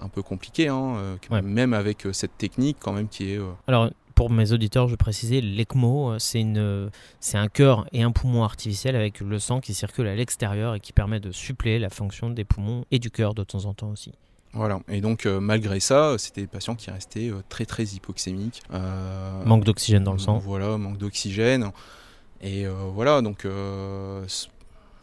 un 0.00 0.08
peu 0.08 0.22
compliqués, 0.22 0.68
hein, 0.68 1.18
même 1.30 1.72
avec 1.72 2.06
cette 2.12 2.36
technique 2.36 2.78
quand 2.80 2.92
même 2.92 3.08
qui 3.08 3.32
est... 3.32 3.40
Alors 3.68 3.90
pour 4.16 4.30
mes 4.30 4.52
auditeurs, 4.52 4.86
je 4.86 4.94
précisais, 4.94 5.40
l'ECMO, 5.40 6.14
c'est 6.18 6.44
un 6.44 7.48
cœur 7.52 7.86
et 7.92 8.02
un 8.02 8.12
poumon 8.12 8.44
artificiel 8.44 8.94
avec 8.94 9.20
le 9.20 9.38
sang 9.40 9.60
qui 9.60 9.74
circule 9.74 10.06
à 10.06 10.14
l'extérieur 10.14 10.76
et 10.76 10.80
qui 10.80 10.92
permet 10.92 11.18
de 11.18 11.32
suppléer 11.32 11.80
la 11.80 11.90
fonction 11.90 12.30
des 12.30 12.44
poumons 12.44 12.84
et 12.92 13.00
du 13.00 13.10
cœur 13.10 13.34
de 13.34 13.42
temps 13.42 13.64
en 13.64 13.74
temps 13.74 13.90
aussi. 13.90 14.12
Voilà, 14.54 14.80
et 14.88 15.00
donc 15.00 15.26
malgré 15.26 15.80
ça, 15.80 16.14
c'était 16.16 16.42
des 16.42 16.46
patients 16.46 16.76
qui 16.76 16.90
restaient 16.90 17.32
très 17.48 17.66
très 17.66 17.84
hypoxémiques. 17.84 18.62
manque 19.44 19.64
d'oxygène 19.64 20.04
dans 20.04 20.12
le 20.12 20.18
sang. 20.18 20.38
Voilà, 20.38 20.78
manque 20.78 20.98
d'oxygène. 20.98 21.70
Et 22.40 22.66
voilà, 22.94 23.20
donc 23.20 23.46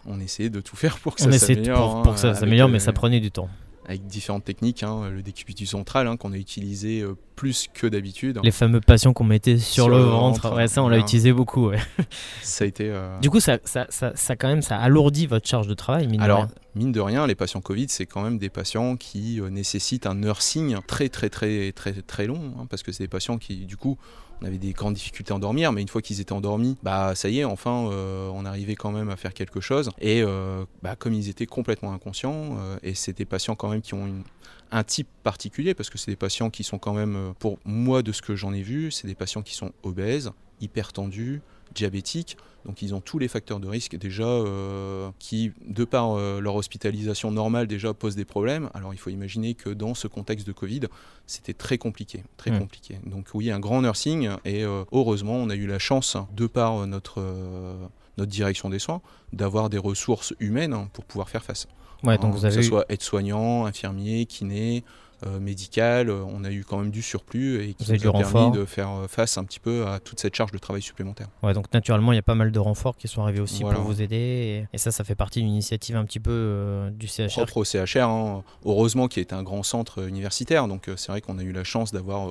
on 0.06 0.20
essayait 0.20 0.50
de 0.50 0.62
tout 0.62 0.76
faire 0.78 0.98
pour 1.00 1.16
que 1.16 1.22
ça 1.22 1.32
s'améliore. 1.32 2.02
Pour, 2.04 2.14
que 2.14 2.20
ça 2.20 2.30
hein, 2.30 2.34
s'améliore, 2.34 2.70
mais 2.70 2.80
ça 2.80 2.94
prenait 2.94 3.20
du 3.20 3.32
temps. 3.32 3.50
Avec 3.88 4.06
différentes 4.06 4.46
techniques, 4.46 4.84
hein, 4.84 5.10
le 5.10 5.22
décubitus 5.22 5.70
central 5.70 6.08
hein, 6.08 6.16
qu'on 6.16 6.32
a 6.34 6.38
utilisé 6.38 7.02
euh, 7.02 7.18
plus 7.42 7.68
que 7.74 7.88
d'habitude. 7.88 8.40
Les 8.44 8.52
fameux 8.52 8.82
patients 8.82 9.14
qu'on 9.14 9.24
mettait 9.24 9.58
sur, 9.58 9.90
le, 9.90 9.98
ventre, 9.98 10.54
ouais, 10.54 10.68
ça 10.68 10.84
on 10.84 10.90
l'a 10.90 11.00
utilisé 11.00 11.34
beaucoup. 11.34 11.72
Ça 12.44 12.66
a 12.66 12.68
été. 12.68 12.88
Euh, 12.88 13.18
du 13.20 13.32
coup, 13.32 13.40
ça, 13.40 13.58
ça, 13.64 13.88
ça, 13.90 14.36
quand 14.36 14.48
même, 14.48 14.62
ça 14.62 14.78
alourdit 14.78 15.26
votre 15.26 15.48
charge 15.48 15.66
de 15.66 15.74
travail. 15.74 16.06
Mine 16.06 16.22
Alors, 16.22 16.42
de 16.42 16.44
rien. 16.44 16.54
mine 16.76 16.92
de 16.92 17.00
rien, 17.00 17.26
les 17.26 17.34
patients 17.34 17.60
Covid, 17.60 17.88
c'est 17.90 18.06
quand 18.06 18.22
même 18.22 18.38
des 18.38 18.50
patients 18.50 18.96
qui 18.96 19.42
euh, 19.42 19.50
nécessitent 19.50 20.06
un 20.06 20.14
nursing 20.14 20.78
très 20.86 21.10
très 21.10 21.30
très 21.30 21.72
très 21.72 21.94
très 21.94 22.28
long, 22.28 22.68
parce 22.70 22.84
que 22.84 22.92
c'est 22.92 23.06
des 23.06 23.08
patients 23.08 23.40
qui, 23.40 23.66
du 23.66 23.76
coup, 23.76 23.98
on 24.42 24.46
avait 24.46 24.58
des 24.58 24.74
grandes 24.74 24.96
difficultés 24.96 25.34
à 25.34 25.36
endormir, 25.36 25.72
mais 25.72 25.82
une 25.82 25.88
fois 25.88 26.02
qu'ils 26.02 26.20
étaient 26.20 26.34
endormis, 26.34 26.78
bah 26.84 27.14
ça 27.16 27.30
y 27.30 27.40
est, 27.40 27.44
enfin, 27.44 27.88
euh, 27.92 28.30
on 28.34 28.46
arrivait 28.46 28.76
quand 28.76 28.92
même 28.92 29.10
à 29.10 29.16
faire 29.16 29.34
quelque 29.34 29.62
chose. 29.62 29.92
Et 30.00 30.22
euh, 30.24 30.66
bah, 30.82 30.96
comme 30.96 31.14
ils 31.14 31.30
étaient 31.30 31.46
complètement 31.46 31.94
inconscients, 31.94 32.58
euh, 32.58 32.78
et 32.82 32.96
c'est 32.96 33.16
des 33.16 33.26
patients 33.26 33.56
quand 33.56 33.70
même 33.70 33.82
qui 33.82 33.94
ont 33.94 34.24
un 34.72 34.84
type 34.84 35.08
particulier, 35.24 35.74
parce 35.74 35.90
que 35.90 35.98
c'est 35.98 36.12
des 36.12 36.16
patients 36.18 36.50
qui 36.50 36.64
sont 36.64 36.78
quand 36.80 36.94
même, 36.94 37.34
pour 37.40 37.60
moi 37.66 38.02
de 38.04 38.12
ce 38.12 38.22
que 38.22 38.36
j'en 38.36 38.54
ai 38.54 38.62
vu, 38.62 38.92
c'est 38.92 39.08
des 39.08 39.16
patients 39.16 39.42
qui 39.42 39.54
sont 39.54 39.72
obèses, 39.84 40.32
hyper 40.62 40.94
tendus, 40.94 41.42
diabétiques. 41.74 42.38
Donc 42.66 42.82
ils 42.82 42.94
ont 42.94 43.02
tous 43.02 43.18
les 43.18 43.28
facteurs 43.28 43.60
de 43.60 43.68
risque 43.68 43.96
déjà 43.96 44.24
euh, 44.26 45.10
qui, 45.20 45.52
de 45.66 45.84
par 45.84 46.12
euh, 46.12 46.40
leur 46.40 46.56
hospitalisation 46.56 47.32
normale, 47.32 47.66
déjà 47.68 47.94
posent 47.94 48.16
des 48.16 48.26
problèmes. 48.26 48.70
Alors 48.74 48.94
il 48.94 48.98
faut 48.98 49.10
imaginer 49.10 49.56
que 49.56 49.70
dans 49.70 49.94
ce 49.96 50.08
contexte 50.08 50.46
de 50.46 50.52
Covid, 50.52 50.82
c'était 51.26 51.54
très 51.54 51.78
compliqué, 51.78 52.24
très 52.38 52.52
Mm. 52.52 52.60
compliqué. 52.60 53.00
Donc 53.06 53.30
oui, 53.34 53.50
un 53.52 53.60
grand 53.60 53.82
nursing 53.82 54.30
et 54.46 54.64
euh, 54.64 54.84
heureusement, 54.92 55.36
on 55.36 55.50
a 55.50 55.56
eu 55.56 55.66
la 55.66 55.80
chance, 55.80 56.18
de 56.36 56.46
par 56.46 56.86
notre, 56.86 57.20
euh, 57.20 57.74
notre 58.18 58.32
direction 58.32 58.70
des 58.70 58.80
soins, 58.80 59.02
d'avoir 59.34 59.70
des 59.70 59.80
ressources 59.80 60.34
humaines 60.40 60.74
hein, 60.74 60.90
pour 60.94 61.06
pouvoir 61.06 61.30
faire 61.30 61.44
face. 61.44 61.68
Ouais, 62.04 62.18
donc 62.18 62.34
Hein, 62.36 62.38
vous 62.38 62.42
que 62.42 62.50
ce 62.52 62.62
soit 62.62 62.86
aide-soignant, 62.90 63.66
infirmier, 63.66 64.26
kiné, 64.26 64.84
euh, 65.24 65.40
médical, 65.40 66.10
euh, 66.10 66.24
on 66.28 66.44
a 66.44 66.50
eu 66.52 66.64
quand 66.68 66.80
même 66.80 66.90
du 66.90 67.04
surplus 67.04 67.62
et 67.64 67.74
qui 67.76 67.92
nous 67.92 67.96
a 67.96 68.00
permis 68.12 68.24
renfort. 68.24 68.52
de 68.54 68.66
faire 68.66 68.90
euh, 68.90 69.08
face 69.08 69.38
un 69.38 69.44
petit 69.44 69.60
peu 69.60 69.86
à 69.86 70.00
toute 70.00 70.20
cette 70.20 70.34
charge 70.36 70.52
de 70.52 70.58
travail 70.58 70.82
supplémentaire. 70.82 71.28
Ouais, 71.44 71.54
donc 71.54 71.72
naturellement, 71.74 72.12
il 72.12 72.16
y 72.16 72.20
a 72.20 72.24
pas 72.24 72.34
mal 72.34 72.52
de 72.52 72.58
renforts 72.58 72.98
qui 72.98 73.08
sont 73.08 73.22
arrivés 73.22 73.40
aussi 73.40 73.62
Voilà. 73.62 73.78
pour 73.78 73.86
vous 73.88 74.02
aider. 74.02 74.16
Et, 74.16 74.68
et 74.74 74.78
ça, 74.80 74.90
ça 74.90 75.04
fait 75.04 75.14
partie 75.14 75.42
d'une 75.42 75.52
initiative 75.52 75.96
un 75.96 76.06
petit 76.06 76.20
peu 76.20 76.32
euh, 76.32 76.90
du 76.90 77.08
CHR. 77.08 77.28
Propre 77.34 77.58
au 77.58 77.64
CHR, 77.64 78.00
hein. 78.10 78.44
heureusement 78.66 79.08
qui 79.08 79.20
est 79.20 79.32
un 79.32 79.44
grand 79.44 79.62
centre 79.62 80.08
universitaire, 80.08 80.68
donc 80.68 80.88
euh, 80.88 80.96
c'est 80.98 81.12
vrai 81.12 81.22
qu'on 81.22 81.38
a 81.38 81.44
eu 81.44 81.52
la 81.52 81.64
chance 81.64 81.92
d'avoir 81.92 82.30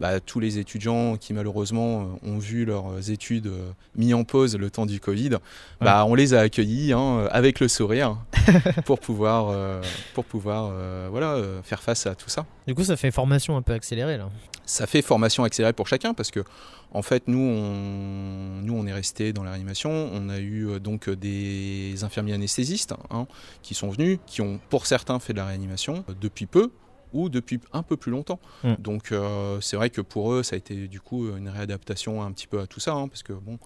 bah, 0.00 0.20
tous 0.20 0.40
les 0.40 0.58
étudiants 0.58 1.16
qui 1.16 1.32
malheureusement 1.32 2.02
euh, 2.02 2.30
ont 2.30 2.38
vu 2.38 2.64
leurs 2.64 3.10
études 3.10 3.48
euh, 3.48 3.70
mis 3.96 4.14
en 4.14 4.24
pause 4.24 4.56
le 4.56 4.70
temps 4.70 4.86
du 4.86 5.00
Covid, 5.00 5.36
bah, 5.80 6.04
on 6.06 6.14
les 6.14 6.34
a 6.34 6.40
accueillis 6.40 6.92
hein, 6.92 7.28
avec 7.30 7.60
le 7.60 7.68
sourire 7.68 8.18
pour 8.84 9.00
pouvoir, 9.00 9.48
euh, 9.50 9.82
pour 10.14 10.24
pouvoir 10.24 10.70
euh, 10.72 11.08
voilà, 11.10 11.32
euh, 11.32 11.62
faire 11.62 11.82
face 11.82 12.06
à 12.06 12.14
tout 12.14 12.28
ça. 12.28 12.46
Du 12.66 12.74
coup, 12.74 12.84
ça 12.84 12.96
fait 12.96 13.10
formation 13.10 13.56
un 13.56 13.62
peu 13.62 13.72
accélérée 13.72 14.16
là. 14.16 14.28
Ça 14.68 14.86
fait 14.86 15.00
formation 15.00 15.44
accélérée 15.44 15.72
pour 15.72 15.88
chacun 15.88 16.12
parce 16.12 16.30
que 16.30 16.44
en 16.92 17.00
fait 17.00 17.24
nous 17.26 17.38
on, 17.38 18.60
nous 18.62 18.74
on 18.74 18.86
est 18.86 18.92
resté 18.92 19.32
dans 19.32 19.42
la 19.42 19.52
réanimation, 19.52 20.10
on 20.12 20.28
a 20.28 20.38
eu 20.38 20.68
euh, 20.68 20.78
donc 20.78 21.08
euh, 21.08 21.16
des 21.16 22.04
infirmiers 22.04 22.34
anesthésistes 22.34 22.94
hein, 23.10 23.26
qui 23.62 23.72
sont 23.74 23.88
venus, 23.88 24.18
qui 24.26 24.42
ont 24.42 24.60
pour 24.68 24.86
certains 24.86 25.18
fait 25.20 25.32
de 25.32 25.38
la 25.38 25.46
réanimation 25.46 26.04
euh, 26.10 26.12
depuis 26.20 26.44
peu 26.44 26.70
ou 27.12 27.28
depuis 27.28 27.60
un 27.72 27.82
peu 27.82 27.96
plus 27.96 28.10
longtemps. 28.10 28.40
Mm. 28.64 28.74
Donc 28.78 29.12
euh, 29.12 29.60
c'est 29.60 29.76
vrai 29.76 29.90
que 29.90 30.00
pour 30.00 30.32
eux 30.32 30.42
ça 30.42 30.54
a 30.54 30.58
été 30.58 30.88
du 30.88 31.00
coup 31.00 31.28
une 31.36 31.48
réadaptation 31.48 32.22
un 32.22 32.32
petit 32.32 32.46
peu 32.46 32.60
à 32.60 32.66
tout 32.66 32.80
ça 32.80 32.92
hein, 32.94 33.08
parce 33.08 33.22
que 33.22 33.32
bon 33.32 33.58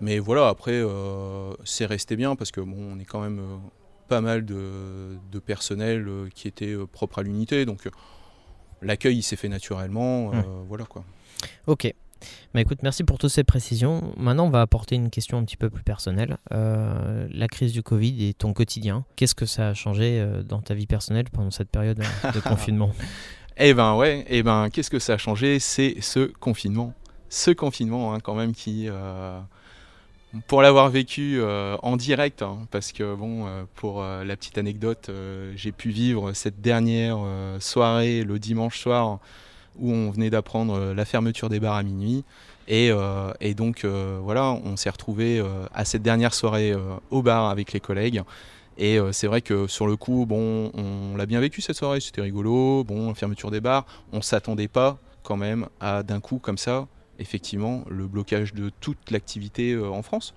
mais 0.00 0.18
voilà 0.18 0.48
après 0.48 0.72
euh, 0.74 1.52
c'est 1.64 1.86
resté 1.86 2.16
bien 2.16 2.36
parce 2.36 2.50
que 2.50 2.60
bon 2.60 2.94
on 2.94 2.98
est 2.98 3.04
quand 3.04 3.20
même 3.20 3.38
euh, 3.38 3.56
pas 4.08 4.20
mal 4.20 4.44
de, 4.44 5.16
de 5.30 5.38
personnel 5.38 6.08
qui 6.34 6.48
était 6.48 6.74
propre 6.90 7.18
à 7.20 7.22
l'unité 7.22 7.64
donc 7.66 7.88
l'accueil 8.82 9.18
il 9.18 9.22
s'est 9.22 9.36
fait 9.36 9.48
naturellement 9.48 10.32
Mm. 10.32 10.44
voilà 10.68 10.84
quoi. 10.84 11.04
Ok. 11.66 11.92
Bah 12.54 12.60
écoute, 12.60 12.78
merci 12.82 13.04
pour 13.04 13.18
toutes 13.18 13.30
ces 13.30 13.44
précisions. 13.44 14.12
Maintenant, 14.16 14.46
on 14.46 14.50
va 14.50 14.60
apporter 14.60 14.96
une 14.96 15.10
question 15.10 15.38
un 15.38 15.44
petit 15.44 15.56
peu 15.56 15.70
plus 15.70 15.82
personnelle. 15.82 16.38
Euh, 16.52 17.28
la 17.32 17.48
crise 17.48 17.72
du 17.72 17.82
Covid 17.82 18.28
et 18.28 18.34
ton 18.34 18.52
quotidien, 18.52 19.04
qu'est-ce 19.16 19.34
que 19.34 19.46
ça 19.46 19.68
a 19.68 19.74
changé 19.74 20.20
euh, 20.20 20.42
dans 20.42 20.60
ta 20.60 20.74
vie 20.74 20.86
personnelle 20.86 21.26
pendant 21.30 21.50
cette 21.50 21.70
période 21.70 22.00
euh, 22.00 22.32
de 22.32 22.40
confinement? 22.48 22.92
Eh 23.56 23.74
ben 23.74 23.94
ouais, 23.94 24.24
eh 24.28 24.42
ben 24.42 24.68
qu'est-ce 24.70 24.90
que 24.90 24.98
ça 24.98 25.14
a 25.14 25.18
changé? 25.18 25.58
C'est 25.58 25.96
ce 26.00 26.26
confinement. 26.40 26.94
Ce 27.28 27.50
confinement 27.50 28.14
hein, 28.14 28.18
quand 28.20 28.34
même 28.34 28.52
qui, 28.52 28.86
euh, 28.88 29.38
pour 30.48 30.62
l'avoir 30.62 30.88
vécu 30.88 31.38
euh, 31.38 31.76
en 31.82 31.96
direct, 31.96 32.42
hein, 32.42 32.66
parce 32.70 32.90
que 32.92 33.14
bon, 33.14 33.46
pour 33.76 34.02
la 34.02 34.36
petite 34.36 34.58
anecdote, 34.58 35.10
j'ai 35.54 35.72
pu 35.72 35.90
vivre 35.90 36.32
cette 36.32 36.60
dernière 36.60 37.18
soirée 37.60 38.24
le 38.24 38.38
dimanche 38.38 38.80
soir 38.80 39.20
où 39.78 39.92
on 39.92 40.10
venait 40.10 40.30
d'apprendre 40.30 40.74
euh, 40.74 40.94
la 40.94 41.04
fermeture 41.04 41.48
des 41.48 41.60
bars 41.60 41.76
à 41.76 41.82
minuit. 41.82 42.24
Et, 42.68 42.90
euh, 42.90 43.32
donc 43.54 43.84
euh, 43.84 44.18
voilà, 44.22 44.52
on 44.52 44.76
s'est 44.76 44.90
retrouvé 44.90 45.42
à 45.74 45.84
cette 45.84 46.02
dernière 46.02 46.34
soirée 46.34 46.72
au 47.10 47.22
bar 47.22 47.48
avec 47.48 47.72
les 47.72 47.80
collègues. 47.80 48.22
Et 48.78 48.98
c'est 49.12 49.26
vrai 49.26 49.42
que 49.42 49.66
sur 49.66 49.86
le 49.86 49.96
coup, 49.96 50.26
on 50.30 51.16
l'a 51.16 51.26
bien 51.26 51.40
vécu 51.40 51.60
cette 51.60 51.76
soirée, 51.76 52.00
c'était 52.00 52.20
rigolo. 52.20 52.84
Bon, 52.84 53.12
fermeture 53.14 53.50
des 53.50 53.60
bars, 53.60 53.86
on 54.12 54.22
s'attendait 54.22 54.68
pas 54.68 54.98
quand 55.24 55.36
même 55.36 55.66
à 55.80 56.02
d'un 56.04 56.20
coup 56.20 56.38
comme 56.38 56.56
ça, 56.56 56.86
effectivement, 57.18 57.84
le 57.88 58.06
blocage 58.06 58.54
de 58.54 58.70
toute 58.80 59.10
l'activité 59.10 59.76
en 59.76 60.02
France. 60.02 60.32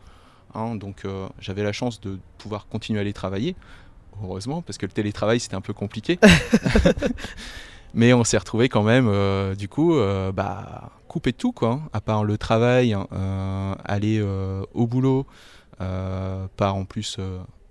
Hein, 0.56 0.75
donc 0.75 1.06
j'avais 1.40 1.63
la 1.63 1.72
chance 1.72 2.02
de 2.02 2.18
pouvoir 2.40 2.68
continuer 2.68 3.00
à 3.00 3.02
aller 3.02 3.13
travailler, 3.13 3.56
heureusement, 4.24 4.63
parce 4.63 4.80
que 4.80 4.88
le 4.88 4.92
télétravail 4.92 5.40
c'était 5.40 5.56
un 5.56 5.62
peu 5.62 5.74
compliqué. 5.74 6.18
Mais 7.94 8.14
on 8.14 8.24
s'est 8.24 8.38
retrouvé 8.38 8.70
quand 8.70 8.84
même, 8.84 9.08
euh, 9.08 9.54
du 9.56 9.68
coup, 9.68 9.96
euh, 9.96 10.32
bah, 10.32 10.92
coupé 11.08 11.32
de 11.32 11.38
tout, 11.38 11.52
quoi. 11.52 11.70
hein. 11.74 11.82
À 11.94 12.02
part 12.02 12.24
le 12.24 12.38
travail, 12.38 12.96
euh, 12.96 13.76
aller 13.86 14.20
euh, 14.20 14.64
au 14.74 14.88
boulot, 14.88 15.26
par 16.58 16.76
en 16.76 16.86
plus 16.86 17.18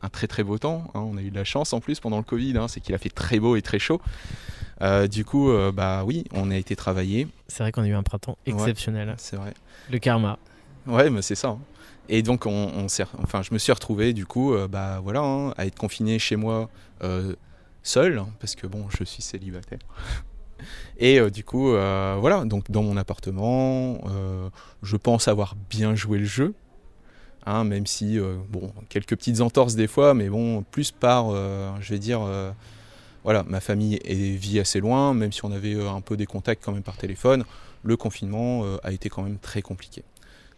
un 0.03 0.09
très 0.09 0.27
très 0.27 0.43
beau 0.43 0.59
temps. 0.59 0.85
hein. 0.95 1.01
On 1.01 1.17
a 1.17 1.23
eu 1.23 1.31
de 1.31 1.37
la 1.37 1.45
chance 1.45 1.73
en 1.73 1.81
plus 1.81 1.99
pendant 2.01 2.19
le 2.19 2.23
Covid, 2.25 2.57
hein, 2.59 2.69
c'est 2.69 2.81
qu'il 2.81 2.95
a 2.95 2.99
fait 2.99 3.09
très 3.09 3.39
beau 3.41 3.57
et 3.57 3.63
très 3.63 3.79
chaud. 3.79 4.01
Euh, 4.83 5.07
du 5.07 5.25
coup, 5.25 5.51
euh, 5.51 5.71
bah 5.73 6.03
oui, 6.05 6.25
on 6.33 6.51
a 6.51 6.57
été 6.57 6.75
travailler, 6.77 7.29
C'est 7.49 7.63
vrai 7.63 7.71
qu'on 7.73 7.83
a 7.83 7.87
eu 7.87 7.95
un 7.95 8.03
printemps 8.03 8.37
exceptionnel. 8.47 9.15
c'est 9.17 9.37
vrai. 9.37 9.55
Le 9.91 9.99
karma. 9.99 10.39
Ouais, 10.87 11.09
mais 11.09 11.23
c'est 11.23 11.37
ça. 11.37 11.49
hein. 11.49 11.59
Et 12.09 12.23
donc, 12.23 12.47
on, 12.47 12.85
enfin, 13.23 13.43
je 13.43 13.55
me 13.55 13.59
suis 13.59 13.71
retrouvé 13.73 14.13
du 14.13 14.27
coup, 14.27 14.53
euh, 14.55 14.67
bah 14.67 15.01
voilà, 15.03 15.21
hein, 15.21 15.55
à 15.57 15.67
être 15.67 15.79
confiné 15.79 16.19
chez 16.19 16.35
moi 16.37 16.69
seul, 17.83 18.19
hein, 18.19 18.29
parce 18.41 18.55
que 18.55 18.67
bon, 18.67 18.87
je 18.91 19.05
suis 19.05 19.23
célibataire. 19.23 19.79
Et 20.99 21.19
euh, 21.19 21.31
du 21.31 21.45
coup, 21.45 21.73
euh, 21.73 22.17
voilà, 22.21 22.45
donc 22.45 22.71
dans 22.71 22.83
mon 22.83 22.97
appartement, 22.97 24.01
euh, 24.09 24.49
je 24.83 24.97
pense 24.97 25.29
avoir 25.29 25.57
bien 25.71 25.95
joué 25.95 26.19
le 26.19 26.25
jeu, 26.25 26.55
hein, 27.47 27.65
même 27.65 27.87
si, 27.87 28.19
bon, 28.49 28.73
quelques 28.89 29.17
petites 29.17 29.41
entorses 29.41 29.75
des 29.75 29.87
fois, 29.87 30.15
mais 30.15 30.29
bon, 30.29 30.63
plus 30.63 30.93
par, 30.93 31.31
je 31.81 31.93
vais 31.93 31.99
dire, 31.99 32.21
voilà, 33.25 33.43
ma 33.45 33.61
famille 33.61 33.99
vit 34.05 34.61
assez 34.61 34.81
loin, 34.81 35.15
même 35.15 35.33
si 35.33 35.45
on 35.45 35.53
avait 35.53 35.81
un 35.85 36.01
peu 36.01 36.17
des 36.17 36.27
contacts 36.27 36.65
quand 36.65 36.73
même 36.73 36.83
par 36.83 36.97
téléphone, 36.97 37.45
le 37.83 37.97
confinement 37.97 38.65
a 38.83 38.93
été 38.93 39.09
quand 39.09 39.23
même 39.23 39.39
très 39.39 39.63
compliqué 39.63 40.05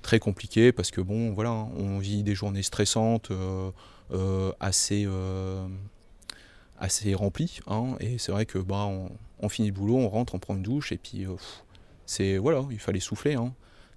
très 0.03 0.19
compliqué 0.19 0.71
parce 0.71 0.91
que 0.91 1.01
bon 1.01 1.33
voilà 1.33 1.51
on 1.79 1.99
vit 1.99 2.23
des 2.23 2.35
journées 2.35 2.63
stressantes 2.63 3.33
assez 4.61 5.09
assez 6.79 7.15
remplies 7.15 7.61
hein, 7.67 7.97
et 8.01 8.19
c'est 8.19 8.33
vrai 8.33 8.47
que 8.47 8.59
bah 8.59 8.87
on, 8.87 9.11
on 9.41 9.49
finit 9.49 9.69
le 9.69 9.75
boulot 9.75 9.97
on 9.97 10.09
rentre 10.09 10.35
on 10.35 10.39
prend 10.39 10.55
une 10.55 10.63
douche 10.63 10.93
et 10.93 10.99
puis 10.99 11.25
euh, 11.25 11.35
pff, 11.35 11.65
c'est 12.07 12.37
voilà 12.39 12.63
il 12.71 12.79
fallait 12.79 13.01
souffler 13.01 13.35
hein. 13.35 13.53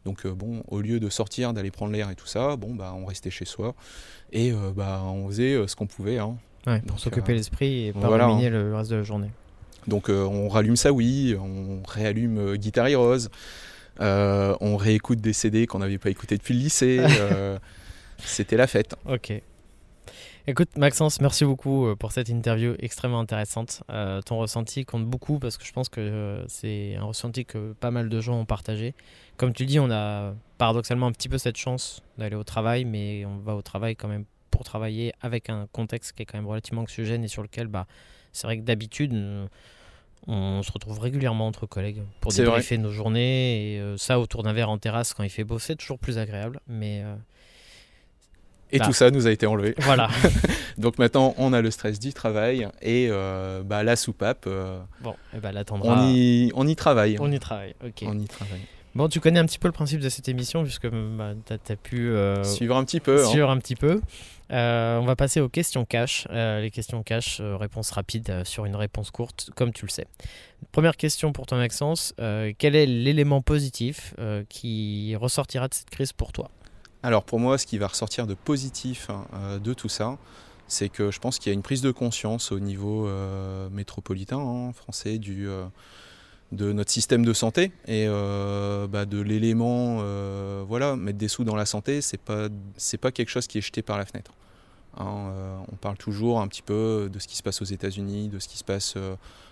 donc 0.06 0.26
euh, 0.26 0.34
bon 0.34 0.64
au 0.68 0.82
lieu 0.82 1.00
de 1.00 1.10
sortir 1.10 1.54
d'aller 1.54 1.72
prendre 1.72 1.92
l'air 1.92 2.10
et 2.10 2.16
tout 2.16 2.28
ça 2.28 2.56
bon 2.56 2.76
bah 2.76 2.94
on 2.96 3.06
restait 3.06 3.32
chez 3.32 3.46
soi 3.46 3.74
et 4.32 4.52
euh, 4.52 4.72
bah 4.76 5.02
on 5.06 5.28
faisait 5.28 5.54
euh, 5.54 5.68
ce 5.68 5.76
qu'on 5.76 5.88
pouvait 5.88 6.18
hein. 6.18 6.38
Ouais, 6.66 6.80
pour 6.80 6.92
Donc, 6.92 7.00
s'occuper 7.00 7.34
l'esprit 7.34 7.88
et 7.88 7.94
pas 7.94 8.08
voilà, 8.08 8.28
ruminer 8.28 8.50
le 8.50 8.76
reste 8.76 8.92
de 8.92 8.98
la 8.98 9.04
journée. 9.04 9.30
Donc 9.88 10.10
on 10.10 10.50
rallume 10.50 10.76
ça 10.76 10.92
oui, 10.92 11.34
on 11.40 11.82
réallume 11.88 12.58
Guitare 12.58 12.88
Heroes, 12.88 13.30
on 14.02 14.76
réécoute 14.76 15.22
des 15.22 15.32
CD 15.32 15.66
qu'on 15.66 15.80
n'avait 15.80 15.98
pas 15.98 16.10
écouté 16.10 16.36
depuis 16.36 16.54
le 16.54 16.60
lycée. 16.60 17.02
C'était 18.18 18.58
la 18.58 18.68
fête. 18.68 18.96
Ok. 19.06 19.32
Écoute, 20.50 20.78
Maxence, 20.78 21.20
merci 21.20 21.44
beaucoup 21.44 21.88
euh, 21.88 21.98
pour 21.98 22.14
cette 22.14 22.30
interview 22.30 22.74
extrêmement 22.80 23.20
intéressante. 23.20 23.84
Euh, 23.90 24.22
ton 24.22 24.38
ressenti 24.38 24.86
compte 24.86 25.06
beaucoup 25.06 25.40
parce 25.40 25.58
que 25.58 25.66
je 25.66 25.74
pense 25.74 25.90
que 25.90 26.00
euh, 26.00 26.48
c'est 26.48 26.96
un 26.96 27.04
ressenti 27.04 27.44
que 27.44 27.74
pas 27.74 27.92
mal 27.92 28.08
de 28.08 28.22
gens 28.22 28.40
ont 28.40 28.46
partagé. 28.46 28.96
Comme 29.36 29.52
tu 29.52 29.66
dis, 29.66 29.78
on 29.78 29.92
a 29.92 30.34
paradoxalement 30.58 31.08
un 31.08 31.12
petit 31.12 31.28
peu 31.28 31.38
cette 31.38 31.58
chance 31.58 32.02
d'aller 32.18 32.38
au 32.38 32.46
travail, 32.46 32.86
mais 32.86 33.26
on 33.26 33.40
va 33.40 33.56
au 33.56 33.62
travail 33.62 33.98
quand 33.98 34.08
même 34.08 34.24
pour 34.50 34.64
travailler 34.64 35.12
avec 35.20 35.50
un 35.50 35.68
contexte 35.74 36.14
qui 36.14 36.24
est 36.24 36.26
quand 36.26 36.38
même 36.38 36.48
relativement 36.48 36.84
anxiogène 36.84 37.26
et 37.26 37.28
sur 37.28 37.44
lequel, 37.44 37.68
bah, 37.68 37.86
c'est 38.32 38.48
vrai 38.48 38.58
que 38.58 38.64
d'habitude, 38.64 39.14
on 40.28 40.64
se 40.64 40.72
retrouve 40.72 41.00
régulièrement 41.00 41.48
entre 41.48 41.66
collègues 41.66 42.04
pour 42.22 42.32
débriefer 42.32 42.78
nos 42.78 42.92
journées 42.92 43.76
et 43.76 43.80
euh, 43.80 43.98
ça 43.98 44.18
autour 44.20 44.44
d'un 44.44 44.54
verre 44.54 44.70
en 44.70 44.78
terrasse 44.78 45.14
quand 45.14 45.24
il 45.24 45.30
fait 45.30 45.44
beau, 45.44 45.60
c'est 45.60 45.76
toujours 45.76 46.00
plus 46.00 46.18
agréable. 46.18 46.62
Mais 46.68 47.04
Et 48.72 48.80
Bah. 48.80 48.86
tout 48.86 48.94
ça 48.94 49.12
nous 49.12 49.28
a 49.28 49.32
été 49.32 49.46
enlevé. 49.46 49.76
voilà. 49.80 50.10
Donc 50.78 50.98
maintenant 51.00 51.34
on 51.38 51.54
a 51.54 51.62
le 51.62 51.72
stress 51.72 52.00
du 52.00 52.14
travail 52.14 52.68
et 52.82 53.08
euh, 53.10 53.64
bah, 53.64 53.84
la 53.84 53.96
soupape, 53.96 54.46
euh, 54.48 54.80
Bon, 55.02 55.16
et 55.36 55.40
ben, 55.40 55.50
elle 55.50 55.58
attendra. 55.58 55.94
on, 56.04 56.10
y, 56.14 56.52
on 56.56 56.68
y 56.68 56.76
travaille. 56.76 57.16
On 57.20 57.32
y 57.32 57.40
travaille, 57.40 57.74
ok. 57.86 58.04
On 58.06 58.18
y 58.20 58.26
travaille. 58.26 58.62
Bon, 58.96 59.08
tu 59.10 59.20
connais 59.20 59.40
un 59.40 59.46
petit 59.46 59.60
peu 59.60 59.68
le 59.68 59.74
principe 59.74 60.00
de 60.00 60.10
cette 60.10 60.28
émission, 60.28 60.64
puisque 60.64 60.88
bah, 60.90 61.34
tu 61.46 61.54
as, 61.54 61.76
pu 61.76 62.10
euh, 62.10 62.44
Suivre 62.44 62.76
un 62.76 62.84
petit 62.84 63.00
peu. 63.00 63.22
hein. 63.24 63.28
suivre 63.30 63.50
un 63.52 63.58
petit 63.60 63.76
peu. 63.76 64.02
On 64.50 65.04
va 65.06 65.16
passer 65.16 65.40
aux 65.40 65.50
questions 65.50 65.86
cash. 65.86 66.28
Les 66.32 66.72
questions 66.74 67.04
cash, 67.04 67.40
réponse 67.42 67.92
rapide 67.92 68.42
sur 68.44 68.66
une 68.66 68.76
réponse 68.76 69.12
courte, 69.12 69.52
comme 69.56 69.72
tu 69.72 69.86
le 69.86 69.92
sais. 69.92 70.08
Première 70.72 70.98
question 70.98 71.32
pour 71.32 71.46
ton 71.46 71.58
Maxence. 71.58 72.14
Quel 72.58 72.76
est 72.76 72.86
l'élément 72.88 73.42
positif 73.42 74.16
qui 74.50 75.16
ressortira 75.16 75.68
de 75.68 75.74
cette 75.76 75.90
crise 75.92 76.12
pour 76.14 76.32
toi? 76.32 76.50
Alors 77.04 77.24
pour 77.24 77.40
moi, 77.40 77.58
ce 77.58 77.66
qui 77.66 77.78
va 77.78 77.88
ressortir 77.88 78.28
de 78.28 78.34
positif 78.34 79.10
hein, 79.10 79.26
euh, 79.34 79.60
de 79.60 79.74
tout 79.74 79.90
ça, 79.90 80.18
c'est 80.68 80.90
que 80.90 81.12
je 81.12 81.20
pense 81.20 81.40
qu'il 81.40 81.52
y 81.52 81.52
a 81.52 81.54
une 81.54 81.62
prise 81.62 81.82
de 81.82 81.92
conscience 81.92 82.52
au 82.52 82.60
niveau 82.60 83.08
euh, 83.08 83.70
métropolitain 83.70 84.40
hein, 84.40 84.74
français 84.74 85.18
du, 85.18 85.48
euh, 85.48 85.66
de 86.52 86.74
notre 86.74 86.92
système 86.92 87.24
de 87.24 87.34
santé 87.34 87.72
et 87.88 88.08
bah, 88.08 89.06
de 89.06 89.22
l'élément, 89.22 89.98
voilà, 90.66 90.96
mettre 90.96 91.18
des 91.18 91.28
sous 91.28 91.44
dans 91.44 91.56
la 91.56 91.66
santé, 91.66 92.02
c'est 92.02 92.20
pas 92.20 92.50
pas 93.02 93.12
quelque 93.12 93.30
chose 93.30 93.48
qui 93.48 93.60
est 93.60 93.62
jeté 93.62 93.82
par 93.82 93.98
la 93.98 94.06
fenêtre. 94.06 94.32
Hein, 94.98 95.32
on 95.72 95.76
parle 95.76 95.98
toujours 95.98 96.42
un 96.42 96.48
petit 96.48 96.64
peu 96.64 97.10
de 97.12 97.20
ce 97.20 97.28
qui 97.28 97.38
se 97.38 97.44
passe 97.44 97.62
aux 97.62 97.66
États-Unis, 97.66 98.30
de 98.30 98.40
ce 98.40 98.48
qui 98.48 98.58
se 98.58 98.64
passe 98.64 98.96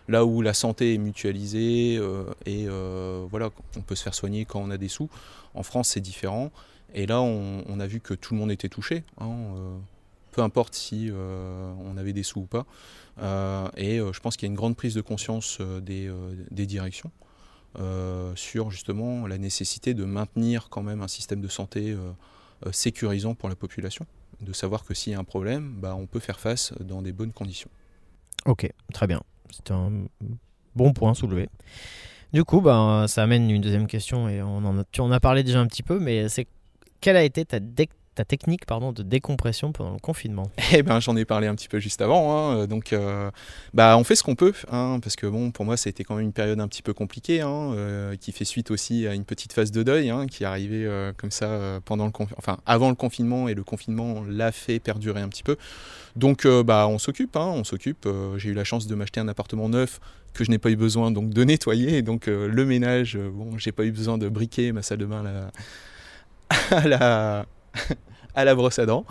là 0.07 0.25
où 0.25 0.41
la 0.41 0.53
santé 0.53 0.93
est 0.93 0.97
mutualisée 0.97 2.01
et 2.45 2.67
voilà, 3.29 3.49
on 3.77 3.81
peut 3.81 3.95
se 3.95 4.03
faire 4.03 4.15
soigner 4.15 4.45
quand 4.45 4.61
on 4.61 4.71
a 4.71 4.77
des 4.77 4.89
sous. 4.89 5.09
En 5.53 5.63
France, 5.63 5.89
c'est 5.89 6.01
différent. 6.01 6.51
Et 6.95 7.05
là, 7.05 7.21
on, 7.21 7.79
a 7.81 7.87
vu 7.87 7.99
que 7.99 8.13
tout 8.13 8.33
le 8.33 8.39
monde 8.39 8.51
était 8.51 8.69
touché, 8.69 9.03
hein, 9.19 9.29
euh, 9.29 9.77
peu 10.31 10.41
importe 10.41 10.73
si 10.73 11.09
euh, 11.11 11.73
on 11.83 11.97
avait 11.97 12.13
des 12.13 12.23
sous 12.23 12.39
ou 12.39 12.45
pas. 12.45 12.65
Euh, 13.21 13.67
et 13.75 13.97
je 13.97 14.19
pense 14.21 14.37
qu'il 14.37 14.47
y 14.47 14.49
a 14.49 14.51
une 14.51 14.55
grande 14.55 14.77
prise 14.77 14.95
de 14.95 15.01
conscience 15.01 15.59
des, 15.81 16.09
directions 16.65 17.11
sur 18.35 18.71
justement 18.71 19.27
la 19.27 19.37
nécessité 19.37 19.93
de 19.93 20.05
maintenir 20.05 20.69
quand 20.69 20.83
même 20.83 21.01
un 21.01 21.09
système 21.09 21.41
de 21.41 21.49
santé 21.49 21.93
sécurisant 22.71 23.35
pour 23.35 23.49
la 23.49 23.55
population, 23.55 24.05
de 24.39 24.53
savoir 24.53 24.85
que 24.85 24.93
s'il 24.93 25.11
y 25.11 25.15
a 25.17 25.19
un 25.19 25.25
problème, 25.25 25.73
bah, 25.77 25.95
on 25.97 26.07
peut 26.07 26.21
faire 26.21 26.39
face 26.39 26.73
dans 26.79 27.01
des 27.01 27.11
bonnes 27.11 27.33
conditions. 27.33 27.69
Ok, 28.45 28.71
très 28.93 29.07
bien. 29.07 29.21
C'est 29.51 29.71
un 29.71 29.91
bon 30.77 30.93
point 30.93 31.13
soulevé. 31.13 31.49
Du 32.31 32.45
coup, 32.45 32.61
bah, 32.61 33.05
ça 33.09 33.23
amène 33.23 33.51
une 33.51 33.61
deuxième 33.61 33.87
question 33.87 34.29
et 34.29 34.41
on 34.41 34.57
en 34.57 34.79
a, 34.79 34.83
tu 34.91 35.01
en 35.01 35.11
as 35.11 35.19
parlé 35.19 35.43
déjà 35.43 35.59
un 35.59 35.67
petit 35.67 35.83
peu, 35.83 35.99
mais 35.99 36.29
c'est 36.29 36.47
quelle 37.05 37.17
a 37.17 37.24
été 37.24 37.45
ta, 37.45 37.59
technique 38.25 38.65
pardon, 38.65 38.91
de 38.91 39.03
décompression 39.03 39.71
pendant 39.71 39.93
le 39.93 40.00
confinement? 40.00 40.50
Eh 40.74 40.81
ben, 40.81 41.00
j'en 41.00 41.15
ai 41.15 41.24
parlé 41.24 41.45
un 41.45 41.53
petit 41.53 41.67
peu 41.67 41.77
juste 41.77 42.01
avant. 42.01 42.35
Hein. 42.35 42.65
Donc, 42.65 42.93
euh, 42.93 43.29
bah, 43.75 43.95
on 44.00 44.03
fait 44.03 44.15
ce 44.15 44.24
qu'on 44.24 44.33
peut, 44.33 44.53
hein, 44.71 44.97
parce 45.03 45.15
que 45.15 45.27
bon, 45.27 45.51
pour 45.51 45.65
moi, 45.65 45.77
ça 45.77 45.88
a 45.88 45.91
été 45.91 46.03
quand 46.03 46.15
même 46.15 46.25
une 46.25 46.33
période 46.33 46.59
un 46.59 46.67
petit 46.67 46.81
peu 46.81 46.95
compliquée, 46.95 47.41
hein, 47.41 47.74
euh, 47.75 48.15
qui 48.15 48.31
fait 48.31 48.43
suite 48.43 48.71
aussi 48.71 49.05
à 49.05 49.13
une 49.13 49.24
petite 49.24 49.53
phase 49.53 49.69
de 49.69 49.83
deuil, 49.83 50.12
qui 50.31 50.41
est 50.41 50.47
arrivée 50.47 50.83
euh, 50.88 51.13
comme 51.15 51.29
ça 51.29 51.79
pendant 51.85 52.07
le 52.07 52.12
enfin, 52.39 52.57
avant 52.65 52.89
le 52.89 52.95
confinement, 52.95 53.47
et 53.50 53.53
le 53.53 53.63
confinement 53.63 54.24
l'a 54.27 54.51
fait 54.51 54.79
perdurer 54.79 55.21
un 55.21 55.29
petit 55.29 55.43
peu. 55.43 55.57
Donc, 56.15 56.47
bah, 56.47 56.88
on 56.89 56.97
s'occupe, 56.97 57.35
on 57.35 57.63
s'occupe. 57.63 58.09
J'ai 58.38 58.50
eu 58.50 58.55
la 58.55 58.63
chance 58.63 58.88
de 58.88 58.95
m'acheter 58.95 59.19
un 59.19 59.27
appartement 59.27 59.69
neuf 59.69 60.00
que 60.33 60.43
je 60.43 60.50
n'ai 60.50 60.57
pas 60.57 60.71
eu 60.71 60.75
besoin 60.75 61.12
donc 61.12 61.29
de 61.29 61.43
nettoyer. 61.43 62.01
donc, 62.01 62.25
le 62.25 62.65
ménage, 62.65 63.15
bon, 63.15 63.59
j'ai 63.59 63.71
pas 63.71 63.83
eu 63.83 63.91
besoin 63.91 64.17
de 64.17 64.27
briquer 64.27 64.71
ma 64.71 64.81
salle 64.81 64.97
de 64.97 65.05
bain 65.05 65.21
là 65.21 65.51
à 66.71 66.87
la, 66.87 67.45
à 68.35 68.45
la 68.45 68.55
brosse 68.55 68.79
à 68.79 68.85
dents. 68.85 69.05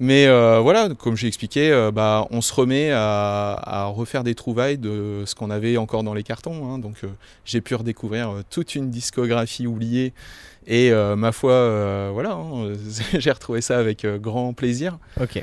Mais 0.00 0.26
euh, 0.26 0.60
voilà, 0.60 0.88
comme 0.96 1.16
j'ai 1.16 1.26
expliqué, 1.26 1.72
euh, 1.72 1.90
bah, 1.90 2.28
on 2.30 2.40
se 2.40 2.54
remet 2.54 2.90
à, 2.92 3.90
refaire 3.92 4.22
des 4.22 4.36
trouvailles 4.36 4.78
de 4.78 5.24
ce 5.26 5.34
qu'on 5.34 5.50
avait 5.50 5.76
encore 5.76 6.04
dans 6.04 6.14
les 6.14 6.22
cartons. 6.22 6.70
Hein. 6.72 6.78
Donc 6.78 6.98
euh, 7.02 7.08
j'ai 7.44 7.60
pu 7.60 7.74
redécouvrir 7.74 8.42
toute 8.48 8.76
une 8.76 8.90
discographie 8.90 9.66
oubliée. 9.66 10.12
Et 10.70 10.92
ma 11.16 11.32
foi, 11.32 12.10
voilà, 12.12 12.32
hein, 12.32 12.72
j'ai 13.18 13.30
retrouvé 13.30 13.62
ça 13.62 13.78
avec 13.78 14.06
grand 14.06 14.52
plaisir. 14.52 14.98
Ok. 15.18 15.42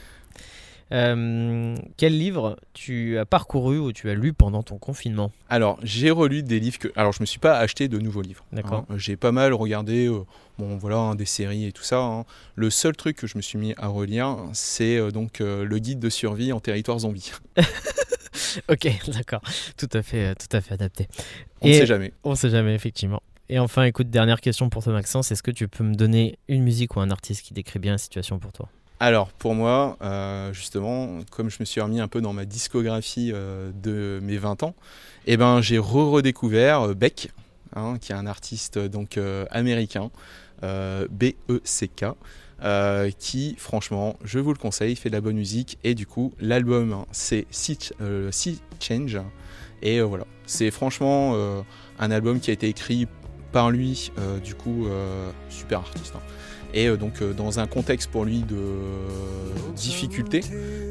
Euh, 0.95 1.75
quel 1.97 2.17
livre 2.17 2.57
tu 2.73 3.17
as 3.17 3.25
parcouru 3.25 3.77
ou 3.77 3.91
tu 3.91 4.09
as 4.09 4.15
lu 4.15 4.31
pendant 4.31 4.63
ton 4.63 4.77
confinement 4.77 5.31
Alors, 5.49 5.77
j'ai 5.83 6.09
relu 6.09 6.41
des 6.41 6.59
livres 6.59 6.79
que. 6.79 6.87
Alors, 6.95 7.11
je 7.11 7.21
me 7.21 7.25
suis 7.25 7.39
pas 7.39 7.57
acheté 7.57 7.89
de 7.89 7.99
nouveaux 7.99 8.21
livres. 8.21 8.45
D'accord. 8.53 8.85
Hein. 8.89 8.95
J'ai 8.97 9.17
pas 9.17 9.33
mal 9.33 9.53
regardé, 9.53 10.07
euh, 10.07 10.23
bon, 10.57 10.77
voilà, 10.77 10.97
hein, 10.97 11.15
des 11.15 11.25
séries 11.25 11.65
et 11.65 11.71
tout 11.73 11.83
ça. 11.83 11.99
Hein. 11.99 12.23
Le 12.55 12.69
seul 12.69 12.95
truc 12.95 13.17
que 13.17 13.27
je 13.27 13.35
me 13.35 13.41
suis 13.41 13.57
mis 13.57 13.73
à 13.77 13.87
relire, 13.87 14.37
c'est 14.53 14.97
euh, 14.97 15.11
donc 15.11 15.39
le 15.39 15.77
guide 15.79 15.99
de 15.99 16.09
survie 16.09 16.53
en 16.53 16.61
territoire 16.61 16.99
zombie. 16.99 17.33
ok, 18.69 18.87
d'accord. 19.07 19.41
Tout 19.77 19.89
à 19.91 20.01
fait, 20.01 20.33
tout 20.35 20.55
à 20.55 20.61
fait 20.61 20.75
adapté. 20.75 21.07
On 21.61 21.67
ne 21.67 21.73
sait 21.73 21.85
jamais. 21.85 22.13
On 22.23 22.31
ne 22.31 22.35
sait 22.35 22.49
jamais, 22.49 22.73
effectivement. 22.73 23.21
Et 23.49 23.59
enfin, 23.59 23.83
écoute, 23.83 24.09
dernière 24.09 24.41
question 24.41 24.69
pour 24.69 24.83
toi, 24.83 24.93
Maxence. 24.93 25.31
Est-ce 25.31 25.43
que 25.43 25.51
tu 25.51 25.67
peux 25.67 25.83
me 25.83 25.93
donner 25.93 26.39
une 26.47 26.63
musique 26.63 26.95
ou 26.95 27.01
un 27.01 27.11
artiste 27.11 27.43
qui 27.43 27.53
décrit 27.53 27.79
bien 27.79 27.91
la 27.91 27.97
situation 27.97 28.39
pour 28.39 28.53
toi? 28.53 28.69
Alors 28.99 29.33
pour 29.33 29.55
moi, 29.55 29.97
euh, 30.01 30.53
justement, 30.53 31.19
comme 31.29 31.49
je 31.49 31.57
me 31.59 31.65
suis 31.65 31.81
remis 31.81 31.99
un 31.99 32.07
peu 32.07 32.21
dans 32.21 32.33
ma 32.33 32.45
discographie 32.45 33.31
euh, 33.33 33.71
de 33.73 34.19
mes 34.23 34.37
20 34.37 34.63
ans, 34.63 34.73
eh 35.27 35.35
ben, 35.37 35.61
j'ai 35.61 35.77
re-redécouvert 35.77 36.81
euh, 36.81 36.93
Beck, 36.93 37.31
hein, 37.75 37.97
qui 37.99 38.13
est 38.13 38.15
un 38.15 38.27
artiste 38.27 38.79
donc 38.79 39.19
américain, 39.51 40.11
B-E-C-K, 40.61 42.05
qui 43.19 43.55
franchement, 43.57 44.15
je 44.23 44.39
vous 44.39 44.53
le 44.53 44.57
conseille, 44.57 44.95
fait 44.95 45.09
de 45.09 45.15
la 45.15 45.21
bonne 45.21 45.35
musique. 45.35 45.77
Et 45.83 45.93
du 45.93 46.07
coup 46.07 46.33
l'album 46.39 46.93
hein, 46.93 47.05
c'est 47.11 47.47
Sea, 47.51 47.77
Change. 48.79 49.19
Et 49.81 50.01
voilà, 50.01 50.25
c'est 50.45 50.71
franchement 50.71 51.35
un 51.99 52.11
album 52.11 52.39
qui 52.39 52.49
a 52.49 52.53
été 52.53 52.69
écrit 52.69 53.07
par 53.55 53.71
lui, 53.71 54.11
du 54.43 54.53
coup 54.53 54.87
super 55.49 55.79
artiste. 55.79 56.13
Hein 56.13 56.21
et 56.75 56.87
euh, 56.87 56.97
donc 56.97 57.21
euh, 57.21 57.33
dans 57.33 57.59
un 57.59 57.65
contexte 57.65 58.11
pour 58.11 58.25
lui 58.25 58.41
de 58.41 58.57
difficulté. 59.75 60.41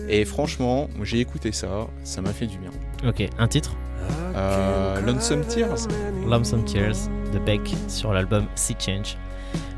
Et 0.09 0.25
franchement, 0.25 0.89
j'ai 1.03 1.21
écouté 1.21 1.53
ça, 1.53 1.87
ça 2.03 2.23
m'a 2.23 2.33
fait 2.33 2.47
du 2.47 2.59
bien. 2.59 2.71
Ok, 3.07 3.29
un 3.39 3.47
titre 3.47 3.77
euh, 4.35 5.01
Lonesome 5.03 5.45
Tears. 5.45 5.87
Lonesome 6.27 6.65
Tears 6.65 7.09
de 7.33 7.39
Beck 7.39 7.75
sur 7.89 8.13
l'album 8.13 8.47
Sea 8.55 8.77
Change. 8.79 9.17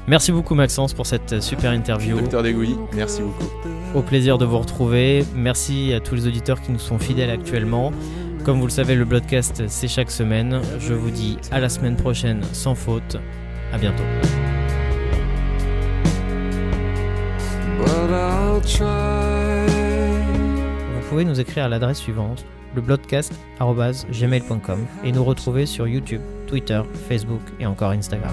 Merci 0.08 0.30
beaucoup 0.30 0.54
Maxence 0.54 0.94
pour 0.94 1.06
cette 1.06 1.42
super 1.42 1.72
interview. 1.72 2.20
Docteur 2.20 2.44
Degouilly, 2.44 2.76
merci 2.94 3.22
beaucoup. 3.22 3.50
Au 3.94 4.02
plaisir 4.02 4.38
de 4.38 4.44
vous 4.44 4.58
retrouver. 4.58 5.24
Merci 5.34 5.92
à 5.92 6.00
tous 6.00 6.14
les 6.14 6.28
auditeurs 6.28 6.60
qui 6.60 6.70
nous 6.70 6.78
sont 6.78 6.98
fidèles 6.98 7.30
actuellement. 7.30 7.92
Comme 8.46 8.60
vous 8.60 8.66
le 8.66 8.70
savez, 8.70 8.94
le 8.94 9.04
broadcast 9.04 9.64
c'est 9.66 9.88
chaque 9.88 10.12
semaine. 10.12 10.60
Je 10.78 10.94
vous 10.94 11.10
dis 11.10 11.36
à 11.50 11.58
la 11.58 11.68
semaine 11.68 11.96
prochaine 11.96 12.44
sans 12.52 12.76
faute. 12.76 13.16
À 13.72 13.76
bientôt. 13.76 14.04
Vous 20.94 21.08
pouvez 21.08 21.24
nous 21.24 21.40
écrire 21.40 21.64
à 21.64 21.68
l'adresse 21.68 21.98
suivante 21.98 22.46
le 22.76 22.82
gmail.com 24.12 24.86
et 25.02 25.10
nous 25.10 25.24
retrouver 25.24 25.66
sur 25.66 25.88
YouTube, 25.88 26.20
Twitter, 26.46 26.80
Facebook 27.08 27.42
et 27.58 27.66
encore 27.66 27.90
Instagram. 27.90 28.32